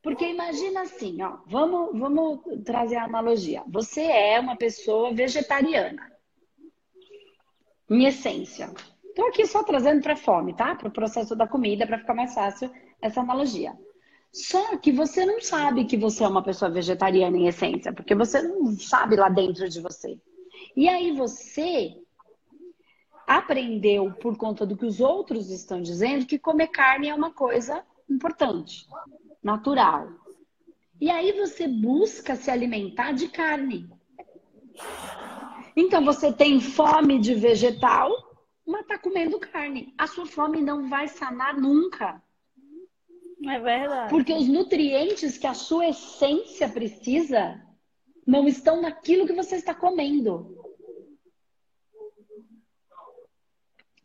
Porque 0.00 0.24
imagina 0.24 0.82
assim, 0.82 1.20
ó, 1.20 1.38
vamos, 1.46 1.98
vamos 1.98 2.40
trazer 2.64 2.94
a 2.94 3.04
analogia. 3.04 3.64
Você 3.66 4.02
é 4.02 4.38
uma 4.38 4.56
pessoa 4.56 5.12
vegetariana. 5.12 6.10
Em 7.90 8.06
essência. 8.06 8.72
Estou 9.04 9.26
aqui 9.26 9.44
só 9.46 9.64
trazendo 9.64 10.00
para 10.00 10.14
fome, 10.14 10.54
tá? 10.54 10.76
Para 10.76 10.86
o 10.86 10.92
processo 10.92 11.34
da 11.34 11.46
comida, 11.46 11.88
para 11.88 11.98
ficar 11.98 12.14
mais 12.14 12.32
fácil 12.32 12.70
essa 13.02 13.20
analogia. 13.20 13.76
Só 14.32 14.78
que 14.78 14.92
você 14.92 15.26
não 15.26 15.40
sabe 15.40 15.86
que 15.86 15.96
você 15.96 16.22
é 16.22 16.28
uma 16.28 16.42
pessoa 16.42 16.70
vegetariana 16.70 17.36
em 17.36 17.48
essência, 17.48 17.92
porque 17.92 18.14
você 18.14 18.40
não 18.40 18.78
sabe 18.78 19.16
lá 19.16 19.28
dentro 19.28 19.68
de 19.68 19.80
você. 19.80 20.16
E 20.76 20.88
aí 20.88 21.10
você 21.10 21.96
aprendeu 23.30 24.12
por 24.14 24.36
conta 24.36 24.66
do 24.66 24.76
que 24.76 24.84
os 24.84 25.00
outros 25.00 25.50
estão 25.50 25.80
dizendo 25.80 26.26
que 26.26 26.36
comer 26.36 26.66
carne 26.66 27.08
é 27.08 27.14
uma 27.14 27.32
coisa 27.32 27.84
importante, 28.08 28.88
natural. 29.40 30.08
E 31.00 31.08
aí 31.08 31.30
você 31.30 31.68
busca 31.68 32.34
se 32.34 32.50
alimentar 32.50 33.12
de 33.12 33.28
carne. 33.28 33.88
Então 35.76 36.04
você 36.04 36.32
tem 36.32 36.60
fome 36.60 37.20
de 37.20 37.34
vegetal, 37.34 38.10
mas 38.66 38.80
está 38.80 38.98
comendo 38.98 39.38
carne. 39.38 39.94
A 39.96 40.08
sua 40.08 40.26
fome 40.26 40.60
não 40.60 40.88
vai 40.88 41.06
sanar 41.06 41.56
nunca. 41.56 42.20
É 43.46 43.60
verdade. 43.60 44.10
Porque 44.10 44.32
os 44.32 44.48
nutrientes 44.48 45.38
que 45.38 45.46
a 45.46 45.54
sua 45.54 45.90
essência 45.90 46.68
precisa 46.68 47.64
não 48.26 48.48
estão 48.48 48.82
naquilo 48.82 49.24
que 49.24 49.32
você 49.32 49.54
está 49.54 49.72
comendo. 49.72 50.59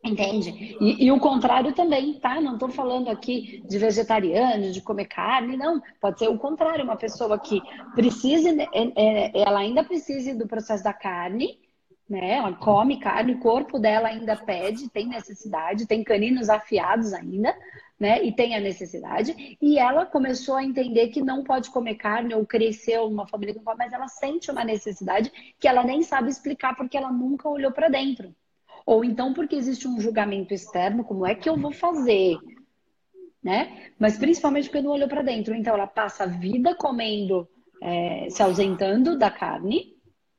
Entende? 0.05 0.77
E, 0.79 1.05
e, 1.05 1.12
o 1.12 1.19
contrário 1.19 1.74
também, 1.74 2.13
tá? 2.19 2.39
Não 2.39 2.53
estou 2.53 2.69
falando 2.69 3.09
aqui 3.09 3.63
de 3.67 3.79
vegetariano, 3.79 4.71
de 4.71 4.79
comer 4.79 5.05
carne, 5.05 5.57
não. 5.57 5.81
Pode 6.00 6.19
ser 6.19 6.27
o 6.29 6.38
contrário, 6.38 6.83
uma 6.83 6.95
pessoa 6.95 7.39
que 7.39 7.59
precise, 7.95 8.51
né, 8.51 8.67
é, 8.71 8.83
é, 8.95 9.31
ela 9.41 9.59
ainda 9.59 9.83
precise 9.83 10.35
do 10.35 10.47
processo 10.47 10.83
da 10.83 10.93
carne, 10.93 11.59
né? 12.07 12.38
Ela 12.38 12.53
come 12.53 13.00
carne, 13.00 13.33
o 13.33 13.39
corpo 13.39 13.79
dela 13.79 14.09
ainda 14.09 14.35
pede, 14.35 14.88
tem 14.91 15.07
necessidade, 15.07 15.88
tem 15.88 16.03
caninos 16.03 16.50
afiados 16.50 17.12
ainda, 17.12 17.57
né? 18.00 18.24
E 18.24 18.31
tem 18.31 18.55
a 18.55 18.59
necessidade. 18.59 19.57
E 19.59 19.79
ela 19.79 20.05
começou 20.05 20.55
a 20.55 20.63
entender 20.63 21.07
que 21.07 21.21
não 21.21 21.43
pode 21.43 21.71
comer 21.71 21.95
carne 21.95 22.35
ou 22.35 22.45
cresceu 22.45 23.09
numa 23.09 23.27
família 23.27 23.55
que 23.55 23.63
não 23.63 23.75
mas 23.75 23.91
ela 23.91 24.07
sente 24.07 24.51
uma 24.51 24.63
necessidade 24.63 25.31
que 25.59 25.67
ela 25.67 25.83
nem 25.83 26.03
sabe 26.03 26.29
explicar 26.29 26.75
porque 26.75 26.95
ela 26.95 27.12
nunca 27.12 27.50
olhou 27.50 27.71
para 27.71 27.89
dentro. 27.89 28.35
Ou 28.86 29.04
então 29.04 29.34
porque 29.34 29.56
existe 29.56 29.88
um 29.88 30.00
julgamento 30.00 30.54
externo, 30.54 31.04
como 31.04 31.25
é 31.25 31.34
que 31.34 31.50
eu 31.50 31.58
vou 31.58 31.72
fazer? 31.72 32.38
Né? 33.44 33.92
Mas 33.98 34.18
principalmente 34.18 34.70
porque 34.70 34.82
não 34.82 34.92
olhou 34.92 35.08
para 35.08 35.24
dentro. 35.24 35.56
Então 35.56 35.74
ela 35.74 35.88
passa 35.88 36.24
a 36.24 36.27
vida 36.27 36.75
comendo, 36.75 37.48
é, 37.82 38.30
se 38.30 38.44
ausentando 38.44 39.18
da 39.18 39.32
carne 39.32 39.96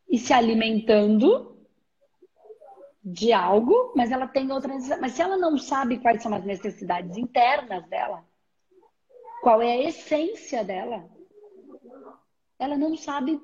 e 0.09 0.19
se 0.19 0.33
alimentando 0.33 1.57
de 3.03 3.33
algo, 3.33 3.93
mas 3.97 4.11
ela 4.11 4.27
tem 4.27 4.51
outra 4.51 4.73
necessidade. 4.73 5.01
Mas 5.01 5.13
se 5.13 5.23
ela 5.23 5.37
não 5.37 5.57
sabe 5.59 5.99
quais 5.99 6.23
são 6.23 6.35
as 6.35 6.45
necessidades 6.45 7.17
internas 7.17 7.87
dela, 7.89 8.25
qual 9.43 9.63
é 9.63 9.73
a 9.73 9.89
essência 9.89 10.65
dela, 10.65 11.09
ela 12.59 12.77
não 12.77 12.97
sabe 12.97 13.41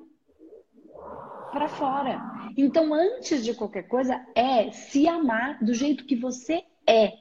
para 1.53 1.69
fora. 1.69 2.19
Então, 2.57 2.93
antes 2.93 3.45
de 3.45 3.53
qualquer 3.53 3.83
coisa, 3.83 4.19
é 4.35 4.71
se 4.71 5.07
amar 5.07 5.63
do 5.63 5.73
jeito 5.73 6.05
que 6.05 6.15
você 6.15 6.63
é. 6.85 7.13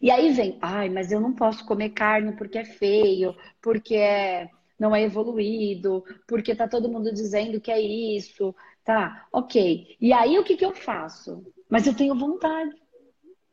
E 0.00 0.10
aí 0.10 0.32
vem, 0.32 0.56
ai, 0.62 0.88
mas 0.88 1.12
eu 1.12 1.20
não 1.20 1.34
posso 1.34 1.66
comer 1.66 1.90
carne 1.90 2.32
porque 2.36 2.58
é 2.58 2.64
feio, 2.64 3.34
porque 3.60 3.96
é, 3.96 4.48
não 4.78 4.94
é 4.94 5.02
evoluído, 5.02 6.04
porque 6.26 6.54
tá 6.54 6.68
todo 6.68 6.88
mundo 6.88 7.12
dizendo 7.12 7.60
que 7.60 7.70
é 7.70 7.80
isso, 7.80 8.54
tá? 8.84 9.26
Ok. 9.32 9.96
E 10.00 10.12
aí 10.12 10.38
o 10.38 10.44
que, 10.44 10.56
que 10.56 10.64
eu 10.64 10.74
faço? 10.74 11.44
Mas 11.68 11.86
eu 11.86 11.94
tenho 11.94 12.14
vontade. 12.14 12.74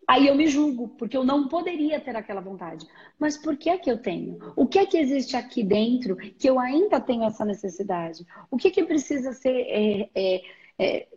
Aí 0.07 0.27
eu 0.27 0.35
me 0.35 0.47
julgo, 0.47 0.87
porque 0.97 1.17
eu 1.17 1.23
não 1.25 1.49
poderia 1.49 1.99
ter 1.99 2.15
aquela 2.15 2.39
vontade. 2.39 2.87
Mas 3.19 3.35
por 3.37 3.57
que 3.57 3.69
é 3.69 3.77
que 3.77 3.91
eu 3.91 3.97
tenho? 3.97 4.39
O 4.55 4.65
que 4.65 4.79
é 4.79 4.85
que 4.85 4.97
existe 4.97 5.35
aqui 5.35 5.61
dentro 5.61 6.15
que 6.15 6.49
eu 6.49 6.57
ainda 6.57 7.01
tenho 7.01 7.25
essa 7.25 7.43
necessidade? 7.43 8.25
O 8.49 8.55
que 8.55 8.69
é 8.69 8.71
que 8.71 8.85
precisa 8.85 9.33
ser. 9.33 9.65
É, 9.67 10.09
é, 10.15 10.41
é, 10.79 11.07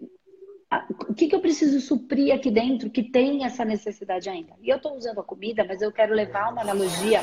o 1.08 1.14
que, 1.14 1.28
que 1.28 1.34
eu 1.34 1.40
preciso 1.40 1.80
suprir 1.80 2.32
aqui 2.32 2.50
dentro 2.50 2.90
que 2.90 3.02
tem 3.02 3.44
essa 3.44 3.64
necessidade 3.64 4.28
ainda? 4.28 4.54
E 4.60 4.68
eu 4.68 4.76
estou 4.76 4.96
usando 4.96 5.20
a 5.20 5.24
comida, 5.24 5.64
mas 5.64 5.82
eu 5.82 5.92
quero 5.92 6.14
levar 6.14 6.52
uma 6.52 6.62
analogia 6.62 7.20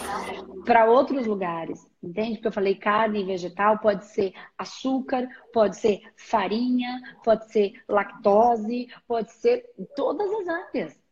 para 0.66 0.90
outros 0.90 1.26
lugares, 1.26 1.86
entende? 2.04 2.36
Porque 2.36 2.48
eu 2.48 2.52
falei 2.52 2.76
carne 2.76 3.22
e 3.22 3.26
vegetal, 3.26 3.80
pode 3.80 4.06
ser 4.06 4.34
açúcar, 4.58 5.30
pode 5.54 5.78
ser 5.78 6.02
farinha, 6.16 7.02
pode 7.24 7.50
ser 7.52 7.74
lactose, 7.88 8.90
pode 9.08 9.32
ser 9.32 9.66
todas 9.96 10.30
as 10.30 10.48
áreas. 10.48 11.07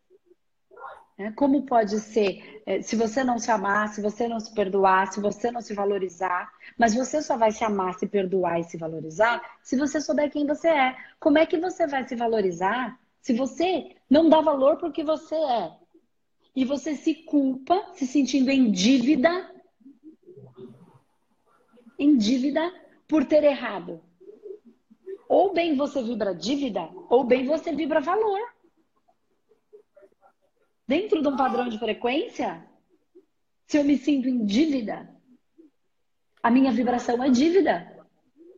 Né? 1.18 1.32
Como 1.36 1.64
pode 1.64 2.00
ser 2.00 2.62
é, 2.66 2.82
se 2.82 2.96
você 2.96 3.24
não 3.24 3.38
se 3.40 3.50
amar, 3.52 3.90
se 3.90 4.02
você 4.02 4.28
não 4.28 4.40
se 4.40 4.54
perdoar, 4.54 5.12
se 5.12 5.20
você 5.20 5.52
não 5.52 5.62
se 5.62 5.74
valorizar, 5.74 6.52
mas 6.78 6.94
você 6.94 7.22
só 7.22 7.38
vai 7.38 7.52
se 7.52 7.64
amar, 7.64 7.94
se 7.96 8.08
perdoar 8.08 8.60
e 8.60 8.64
se 8.64 8.78
valorizar 8.78 9.42
se 9.64 9.78
você 9.78 10.02
souber 10.02 10.32
quem 10.32 10.46
você 10.46 10.68
é. 10.68 10.96
Como 11.20 11.38
é 11.38 11.46
que 11.46 11.58
você 11.58 11.88
vai 11.88 12.08
se 12.08 12.16
valorizar 12.16 13.00
se 13.22 13.34
você 13.34 13.96
não 14.10 14.30
dá 14.30 14.42
valor 14.42 14.78
para 14.78 14.90
o 14.90 14.92
que 14.92 15.04
você 15.04 15.36
é? 15.36 15.72
E 16.56 16.64
você 16.64 16.96
se 16.96 17.14
culpa, 17.14 17.92
se 17.94 18.06
sentindo 18.08 18.50
em 18.50 18.72
dívida 18.72 19.54
em 21.98 22.18
dívida 22.18 22.74
por 23.08 23.26
ter 23.26 23.44
errado. 23.44 24.02
Ou 25.28 25.54
bem 25.54 25.76
você 25.76 26.04
vibra 26.04 26.36
dívida, 26.36 26.90
ou 27.10 27.24
bem 27.24 27.46
você 27.46 27.72
vibra 27.72 28.00
valor. 28.00 28.55
Dentro 30.88 31.22
de 31.22 31.28
um 31.28 31.36
padrão 31.36 31.68
de 31.68 31.80
frequência, 31.80 32.64
se 33.66 33.78
eu 33.78 33.84
me 33.84 33.98
sinto 33.98 34.30
em 34.30 34.46
dívida, 34.46 35.10
a 36.42 36.52
minha 36.52 36.72
vibração 36.72 37.24
é 37.24 37.30
dívida. 37.30 37.92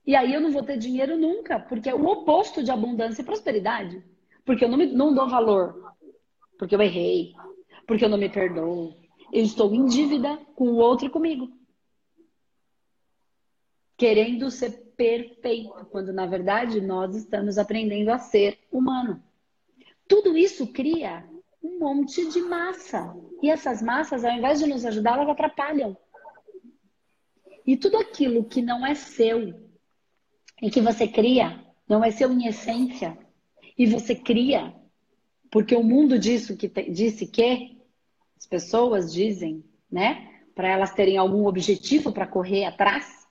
E 0.05 0.15
aí 0.15 0.33
eu 0.33 0.41
não 0.41 0.51
vou 0.51 0.63
ter 0.63 0.77
dinheiro 0.77 1.17
nunca, 1.17 1.59
porque 1.59 1.89
é 1.89 1.95
o 1.95 2.05
oposto 2.05 2.61
de 2.61 2.71
abundância 2.71 3.21
e 3.21 3.25
prosperidade. 3.25 4.03
Porque 4.43 4.63
eu 4.63 4.69
não, 4.69 4.77
me, 4.77 4.87
não 4.87 5.13
dou 5.13 5.27
valor, 5.29 5.93
porque 6.57 6.75
eu 6.75 6.81
errei, 6.81 7.33
porque 7.85 8.03
eu 8.03 8.09
não 8.09 8.17
me 8.17 8.29
perdoo. 8.29 8.93
Eu 9.31 9.43
estou 9.43 9.73
em 9.73 9.85
dívida 9.85 10.37
com 10.55 10.69
o 10.69 10.77
outro 10.77 11.07
e 11.07 11.09
comigo. 11.09 11.51
Querendo 13.97 14.51
ser 14.51 14.71
perfeito, 14.95 15.85
quando 15.91 16.11
na 16.11 16.25
verdade 16.25 16.81
nós 16.81 17.15
estamos 17.15 17.57
aprendendo 17.57 18.09
a 18.09 18.17
ser 18.17 18.59
humano. 18.71 19.23
Tudo 20.07 20.37
isso 20.37 20.67
cria 20.71 21.27
um 21.67 21.79
monte 21.79 22.27
de 22.29 22.41
massa. 22.41 23.13
E 23.41 23.49
essas 23.49 23.81
massas, 23.81 24.23
ao 24.23 24.31
invés 24.31 24.59
de 24.59 24.67
nos 24.67 24.85
ajudar, 24.85 25.17
elas 25.17 25.29
atrapalham. 25.29 25.97
E 27.65 27.75
tudo 27.75 27.97
aquilo 27.97 28.45
que 28.45 28.61
não 28.61 28.85
é 28.85 28.95
seu 28.95 29.67
e 30.61 30.71
que 30.71 30.81
você 30.81 31.07
cria, 31.07 31.63
não 31.87 32.03
é 32.03 32.09
seu 32.09 32.31
em 32.31 32.47
essência, 32.47 33.17
e 33.77 33.85
você 33.85 34.15
cria, 34.15 34.73
porque 35.51 35.75
o 35.75 35.83
mundo 35.83 36.17
disso 36.17 36.57
que 36.57 36.67
disse 36.89 37.27
que 37.27 37.77
as 38.35 38.47
pessoas 38.47 39.13
dizem, 39.13 39.63
né, 39.91 40.41
para 40.55 40.69
elas 40.69 40.93
terem 40.93 41.17
algum 41.17 41.45
objetivo 41.45 42.11
para 42.11 42.25
correr 42.25 42.65
atrás, 42.65 43.27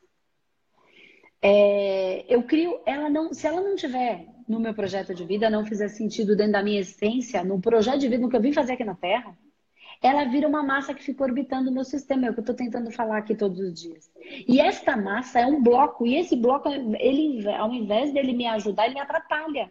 é, 1.43 2.25
eu 2.33 2.45
crio, 2.45 2.81
ela 2.87 3.09
não, 3.09 3.35
se 3.35 3.47
ela 3.47 3.61
não 3.61 3.75
tiver 3.75 4.29
no 4.49 4.61
meu 4.61 4.75
projeto 4.75 5.15
de 5.15 5.25
vida, 5.25 5.51
não 5.51 5.65
fizer 5.65 5.89
sentido 5.89 6.37
dentro 6.37 6.53
da 6.53 6.63
minha 6.63 6.81
essência, 6.81 7.43
no 7.43 7.61
projeto 7.61 7.99
de 7.99 8.09
vida, 8.09 8.23
no 8.23 8.29
que 8.29 8.37
eu 8.37 8.41
vim 8.41 8.53
fazer 8.53 8.75
aqui 8.75 8.85
na 8.85 8.95
Terra, 8.95 9.37
ela 10.03 10.25
vira 10.25 10.47
uma 10.47 10.63
massa 10.63 10.95
que 10.95 11.03
fica 11.03 11.25
orbitando 11.25 11.71
o 11.71 11.73
meu 11.73 11.85
sistema, 11.85 12.27
é 12.27 12.31
o 12.31 12.35
que 12.35 12.41
eu 12.41 12.43
estou 12.43 12.55
tentando 12.55 12.91
falar 12.91 13.19
aqui 13.19 13.35
todos 13.35 13.59
os 13.59 13.73
dias. 13.73 14.11
E 14.47 14.61
esta 14.61 14.97
massa 14.97 15.41
é 15.41 15.47
um 15.47 15.63
bloco, 15.63 16.07
e 16.07 16.17
esse 16.17 16.37
bloco, 16.37 16.69
ele, 16.69 17.49
ao 17.51 17.73
invés 17.73 18.13
dele 18.13 18.33
me 18.33 18.47
ajudar, 18.47 18.87
ele 18.87 18.95
me 18.95 19.01
atrapalha. 19.01 19.71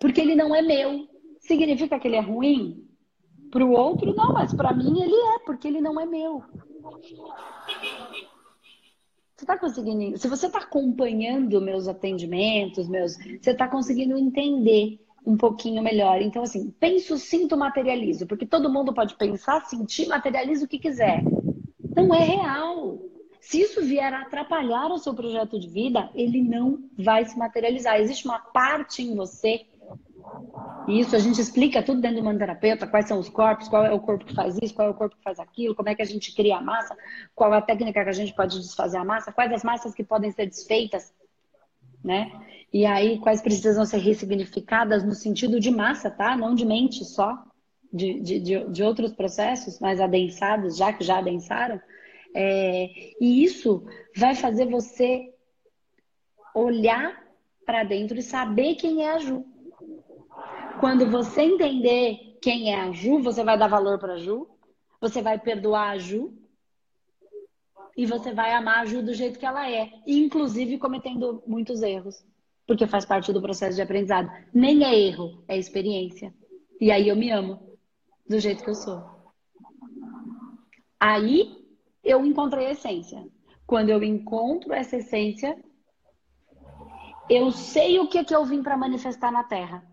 Porque 0.00 0.20
ele 0.20 0.34
não 0.34 0.54
é 0.54 0.62
meu. 0.62 1.08
Significa 1.40 1.98
que 1.98 2.08
ele 2.08 2.16
é 2.16 2.20
ruim? 2.20 2.88
Para 3.50 3.64
o 3.64 3.72
outro, 3.72 4.14
não, 4.14 4.32
mas 4.32 4.54
para 4.54 4.72
mim 4.72 5.02
ele 5.02 5.14
é, 5.14 5.38
porque 5.40 5.68
ele 5.68 5.80
não 5.80 6.00
é 6.00 6.06
meu. 6.06 6.42
Você 9.42 9.44
está 9.44 9.58
conseguindo? 9.58 10.16
Se 10.18 10.28
você 10.28 10.46
está 10.46 10.60
acompanhando 10.60 11.60
meus 11.60 11.88
atendimentos, 11.88 12.86
meus, 12.86 13.16
você 13.16 13.50
está 13.50 13.66
conseguindo 13.66 14.16
entender 14.16 15.00
um 15.26 15.36
pouquinho 15.36 15.82
melhor. 15.82 16.22
Então, 16.22 16.44
assim, 16.44 16.70
penso, 16.78 17.18
sinto, 17.18 17.56
materializo, 17.56 18.24
porque 18.24 18.46
todo 18.46 18.72
mundo 18.72 18.94
pode 18.94 19.16
pensar, 19.16 19.64
sentir, 19.66 20.06
materializa 20.06 20.64
o 20.64 20.68
que 20.68 20.78
quiser. 20.78 21.24
Não 21.96 22.14
é 22.14 22.22
real. 22.22 23.00
Se 23.40 23.60
isso 23.60 23.82
vier 23.82 24.14
a 24.14 24.22
atrapalhar 24.22 24.86
o 24.92 24.98
seu 24.98 25.12
projeto 25.12 25.58
de 25.58 25.68
vida, 25.68 26.08
ele 26.14 26.40
não 26.40 26.78
vai 26.96 27.24
se 27.24 27.36
materializar. 27.36 28.00
Existe 28.00 28.26
uma 28.26 28.38
parte 28.38 29.02
em 29.02 29.16
você. 29.16 29.66
E 30.88 31.00
isso 31.00 31.14
a 31.14 31.18
gente 31.18 31.40
explica 31.40 31.82
tudo 31.82 32.00
dentro 32.00 32.18
do 32.18 32.24
manoterapeuta, 32.24 32.86
quais 32.86 33.06
são 33.06 33.18
os 33.18 33.28
corpos, 33.28 33.68
qual 33.68 33.84
é 33.84 33.92
o 33.92 34.00
corpo 34.00 34.24
que 34.24 34.34
faz 34.34 34.58
isso, 34.60 34.74
qual 34.74 34.88
é 34.88 34.90
o 34.90 34.94
corpo 34.94 35.16
que 35.16 35.22
faz 35.22 35.38
aquilo, 35.38 35.74
como 35.74 35.88
é 35.88 35.94
que 35.94 36.02
a 36.02 36.06
gente 36.06 36.34
cria 36.34 36.56
a 36.56 36.60
massa, 36.60 36.96
qual 37.34 37.54
é 37.54 37.58
a 37.58 37.62
técnica 37.62 38.02
que 38.02 38.10
a 38.10 38.12
gente 38.12 38.34
pode 38.34 38.58
desfazer 38.60 38.98
a 38.98 39.04
massa, 39.04 39.32
quais 39.32 39.52
as 39.52 39.62
massas 39.62 39.94
que 39.94 40.02
podem 40.02 40.32
ser 40.32 40.46
desfeitas, 40.46 41.12
né? 42.02 42.32
E 42.72 42.84
aí, 42.84 43.18
quais 43.18 43.40
precisam 43.40 43.84
ser 43.84 43.98
ressignificadas 43.98 45.04
no 45.04 45.14
sentido 45.14 45.60
de 45.60 45.70
massa, 45.70 46.10
tá? 46.10 46.36
Não 46.36 46.54
de 46.54 46.64
mente 46.64 47.04
só, 47.04 47.44
de, 47.92 48.20
de, 48.20 48.40
de, 48.40 48.64
de 48.70 48.82
outros 48.82 49.12
processos 49.12 49.78
mais 49.78 50.00
adensados, 50.00 50.76
já 50.76 50.92
que 50.92 51.04
já 51.04 51.18
adensaram. 51.18 51.80
É, 52.34 52.88
e 53.20 53.44
isso 53.44 53.86
vai 54.16 54.34
fazer 54.34 54.66
você 54.66 55.32
olhar 56.54 57.22
para 57.64 57.84
dentro 57.84 58.18
e 58.18 58.22
saber 58.22 58.74
quem 58.74 59.04
é 59.04 59.12
a 59.12 59.18
Ju. 59.18 59.44
Quando 60.82 61.08
você 61.08 61.42
entender 61.42 62.38
quem 62.42 62.72
é 62.72 62.80
a 62.80 62.90
Ju, 62.90 63.22
você 63.22 63.44
vai 63.44 63.56
dar 63.56 63.68
valor 63.68 64.00
para 64.00 64.14
a 64.14 64.18
Ju, 64.18 64.48
você 65.00 65.22
vai 65.22 65.38
perdoar 65.38 65.90
a 65.90 65.96
Ju 65.96 66.36
e 67.96 68.04
você 68.04 68.34
vai 68.34 68.52
amar 68.52 68.80
a 68.80 68.84
Ju 68.84 69.00
do 69.00 69.14
jeito 69.14 69.38
que 69.38 69.46
ela 69.46 69.70
é, 69.70 69.92
inclusive 70.04 70.78
cometendo 70.78 71.40
muitos 71.46 71.82
erros 71.82 72.24
porque 72.66 72.84
faz 72.84 73.04
parte 73.04 73.32
do 73.32 73.40
processo 73.40 73.76
de 73.76 73.82
aprendizado. 73.82 74.28
Nem 74.52 74.82
é 74.82 74.98
erro, 74.98 75.44
é 75.46 75.56
experiência. 75.56 76.34
E 76.80 76.90
aí 76.90 77.06
eu 77.06 77.14
me 77.14 77.30
amo 77.30 77.78
do 78.28 78.40
jeito 78.40 78.64
que 78.64 78.70
eu 78.70 78.74
sou. 78.74 79.04
Aí 80.98 81.64
eu 82.02 82.26
encontrei 82.26 82.66
a 82.66 82.70
essência. 82.72 83.24
Quando 83.68 83.90
eu 83.90 84.02
encontro 84.02 84.72
essa 84.72 84.96
essência, 84.96 85.56
eu 87.30 87.52
sei 87.52 88.00
o 88.00 88.08
que, 88.08 88.18
é 88.18 88.24
que 88.24 88.34
eu 88.34 88.44
vim 88.44 88.64
para 88.64 88.76
manifestar 88.76 89.30
na 89.30 89.44
Terra. 89.44 89.91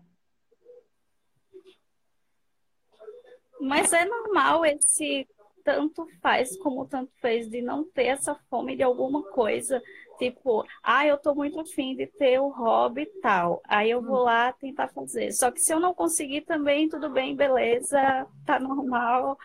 Mas 3.60 3.92
é 3.92 4.04
normal 4.04 4.64
esse 4.64 5.26
tanto 5.62 6.06
faz 6.22 6.56
como 6.58 6.86
tanto 6.86 7.12
fez 7.20 7.48
de 7.48 7.60
não 7.60 7.84
ter 7.84 8.06
essa 8.06 8.34
fome 8.48 8.74
de 8.76 8.82
alguma 8.82 9.22
coisa 9.22 9.82
Tipo, 10.20 10.66
ah, 10.82 11.06
eu 11.06 11.16
tô 11.16 11.34
muito 11.34 11.58
afim 11.58 11.96
de 11.96 12.06
ter 12.06 12.38
o 12.38 12.50
hobby 12.50 13.04
e 13.04 13.20
tal. 13.22 13.62
Aí 13.64 13.90
eu 13.90 14.02
vou 14.02 14.18
lá 14.18 14.52
tentar 14.52 14.88
fazer. 14.88 15.32
Só 15.32 15.50
que 15.50 15.60
se 15.60 15.72
eu 15.72 15.80
não 15.80 15.94
conseguir 15.94 16.42
também, 16.42 16.90
tudo 16.90 17.08
bem, 17.08 17.34
beleza, 17.34 18.26
tá 18.44 18.60
normal. 18.60 19.38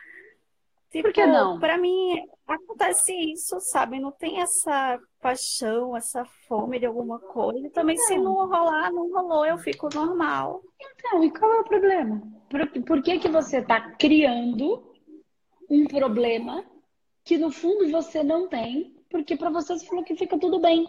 Tipo, 0.91 1.07
Por 1.07 1.13
que 1.13 1.25
não? 1.25 1.61
Pra 1.61 1.77
mim, 1.77 2.21
acontece 2.45 3.13
isso, 3.13 3.57
sabe? 3.61 4.01
Não 4.01 4.11
tem 4.11 4.41
essa 4.41 4.99
paixão, 5.25 5.97
essa 5.97 6.23
fome 6.47 6.79
de 6.79 6.85
alguma 6.85 7.19
coisa. 7.19 7.67
E 7.67 7.69
também, 7.69 7.95
não. 7.95 8.03
se 8.05 8.17
não 8.17 8.33
rolar, 8.47 8.91
não 8.91 9.11
rolou, 9.11 9.45
eu 9.45 9.57
fico 9.57 9.89
normal. 9.93 10.61
Então, 10.79 11.23
e 11.23 11.31
qual 11.31 11.51
é 11.51 11.59
o 11.61 11.63
problema? 11.63 12.21
Por, 12.49 12.83
por 12.83 13.01
que, 13.01 13.19
que 13.19 13.29
você 13.29 13.61
tá 13.61 13.81
criando 13.97 14.93
um 15.69 15.85
problema 15.85 16.63
que 17.23 17.37
no 17.37 17.51
fundo 17.51 17.89
você 17.89 18.23
não 18.23 18.47
tem 18.47 18.95
porque 19.15 19.37
para 19.37 19.49
você 19.49 19.73
você 19.73 19.85
falou 19.85 20.03
que 20.03 20.15
fica 20.15 20.37
tudo 20.37 20.59
bem. 20.59 20.85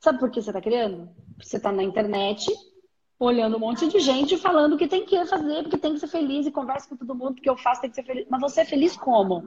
Sabe 0.00 0.18
por 0.18 0.30
que 0.30 0.40
você 0.40 0.48
está 0.48 0.60
criando? 0.60 1.10
Você 1.38 1.58
está 1.58 1.70
na 1.70 1.82
internet, 1.82 2.50
olhando 3.18 3.56
um 3.56 3.60
monte 3.60 3.86
de 3.88 4.00
gente 4.00 4.38
falando 4.38 4.78
que 4.78 4.88
tem 4.88 5.04
que 5.04 5.22
fazer, 5.26 5.62
porque 5.62 5.76
tem 5.76 5.92
que 5.92 6.00
ser 6.00 6.06
feliz 6.06 6.46
e 6.46 6.50
conversa 6.50 6.88
com 6.88 6.96
todo 6.96 7.14
mundo, 7.14 7.34
porque 7.34 7.50
eu 7.50 7.56
faço, 7.56 7.82
tem 7.82 7.90
que 7.90 7.96
ser 7.96 8.04
feliz. 8.04 8.26
Mas 8.30 8.40
você 8.40 8.62
é 8.62 8.64
feliz 8.64 8.96
como? 8.96 9.44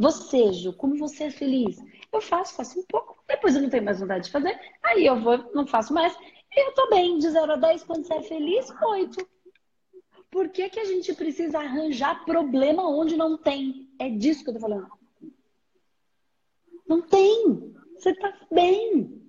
Você, 0.00 0.52
Ju, 0.54 0.72
como 0.72 0.96
você 0.96 1.24
é 1.24 1.30
feliz? 1.30 1.76
Eu 2.10 2.22
faço, 2.22 2.54
faço 2.54 2.80
um 2.80 2.84
pouco, 2.88 3.13
depois 3.44 3.56
eu 3.56 3.62
não 3.62 3.68
tenho 3.68 3.84
mais 3.84 4.00
vontade 4.00 4.24
de 4.24 4.30
fazer, 4.30 4.58
aí 4.82 5.04
eu 5.04 5.20
vou, 5.20 5.36
não 5.52 5.66
faço 5.66 5.92
mais. 5.92 6.16
E 6.50 6.66
eu 6.66 6.72
tô 6.72 6.88
bem, 6.88 7.18
de 7.18 7.28
0 7.28 7.52
a 7.52 7.56
10, 7.56 7.84
quando 7.84 8.06
você 8.06 8.14
é 8.14 8.22
feliz, 8.22 8.70
8. 8.82 9.28
Por 10.30 10.48
que, 10.48 10.68
que 10.70 10.80
a 10.80 10.84
gente 10.84 11.12
precisa 11.12 11.58
arranjar 11.58 12.24
problema 12.24 12.88
onde 12.88 13.16
não 13.16 13.36
tem? 13.36 13.90
É 13.98 14.08
disso 14.08 14.42
que 14.42 14.50
eu 14.50 14.54
tô 14.54 14.60
falando. 14.60 14.88
Não 16.88 17.02
tem. 17.02 17.74
Você 17.96 18.10
está 18.10 18.34
bem. 18.50 19.22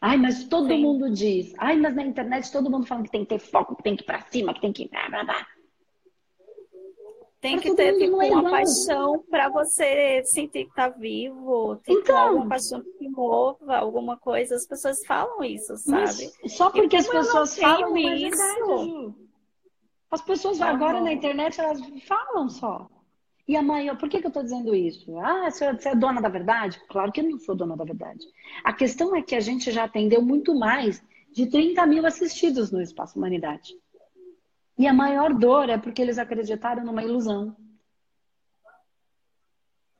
Ai, 0.00 0.16
mas 0.16 0.44
todo 0.44 0.68
Sim. 0.68 0.82
mundo 0.82 1.10
diz. 1.10 1.54
Ai, 1.58 1.76
mas 1.76 1.96
na 1.96 2.04
internet 2.04 2.52
todo 2.52 2.70
mundo 2.70 2.86
fala 2.86 3.02
que 3.02 3.10
tem 3.10 3.24
que 3.24 3.30
ter 3.30 3.38
foco, 3.38 3.74
que 3.74 3.82
tem 3.82 3.96
que 3.96 4.02
ir 4.02 4.06
pra 4.06 4.20
cima, 4.20 4.54
que 4.54 4.60
tem 4.60 4.72
que. 4.72 4.88
Blá, 4.88 5.08
blá, 5.08 5.24
blá. 5.24 5.46
Tem 7.40 7.58
que 7.60 7.72
ter 7.74 7.96
tipo, 7.96 8.20
é 8.20 8.30
uma 8.30 8.50
paixão 8.50 9.24
para 9.30 9.48
você 9.48 10.22
sentir 10.24 10.64
que 10.64 10.74
tá 10.74 10.88
vivo, 10.88 11.76
tipo, 11.76 12.00
então, 12.00 12.34
uma 12.36 12.48
paixão 12.48 12.82
que 12.98 13.08
mova, 13.08 13.76
alguma 13.76 14.16
coisa. 14.16 14.56
As 14.56 14.66
pessoas 14.66 15.04
falam 15.06 15.44
isso, 15.44 15.76
sabe? 15.76 16.32
só 16.48 16.68
porque 16.70 16.96
as 16.96 17.06
pessoas 17.06 17.56
falam 17.56 17.96
é 17.96 18.16
isso. 18.16 18.36
Verdade, 18.36 19.14
as 20.10 20.22
pessoas 20.22 20.60
agora 20.60 21.00
na 21.00 21.12
internet 21.12 21.60
elas 21.60 21.80
falam 22.06 22.48
só. 22.48 22.88
E 23.46 23.56
a 23.56 23.62
maior, 23.62 23.96
por 23.96 24.08
que, 24.08 24.20
que 24.20 24.26
eu 24.26 24.28
estou 24.28 24.42
dizendo 24.42 24.74
isso? 24.74 25.16
Ah, 25.18 25.50
você 25.50 25.64
é 25.64 25.94
dona 25.94 26.20
da 26.20 26.28
verdade? 26.28 26.78
Claro 26.88 27.10
que 27.10 27.20
eu 27.20 27.30
não 27.30 27.38
sou 27.38 27.54
dona 27.54 27.76
da 27.76 27.84
verdade. 27.84 28.26
A 28.62 28.74
questão 28.74 29.16
é 29.16 29.22
que 29.22 29.34
a 29.34 29.40
gente 29.40 29.70
já 29.70 29.84
atendeu 29.84 30.20
muito 30.20 30.54
mais 30.54 31.02
de 31.32 31.46
30 31.46 31.86
mil 31.86 32.04
assistidos 32.04 32.70
no 32.70 32.82
Espaço 32.82 33.18
Humanidade. 33.18 33.74
E 34.78 34.86
a 34.86 34.92
maior 34.92 35.34
dor 35.34 35.68
é 35.68 35.76
porque 35.76 36.00
eles 36.00 36.18
acreditaram 36.18 36.84
numa 36.84 37.02
ilusão. 37.02 37.56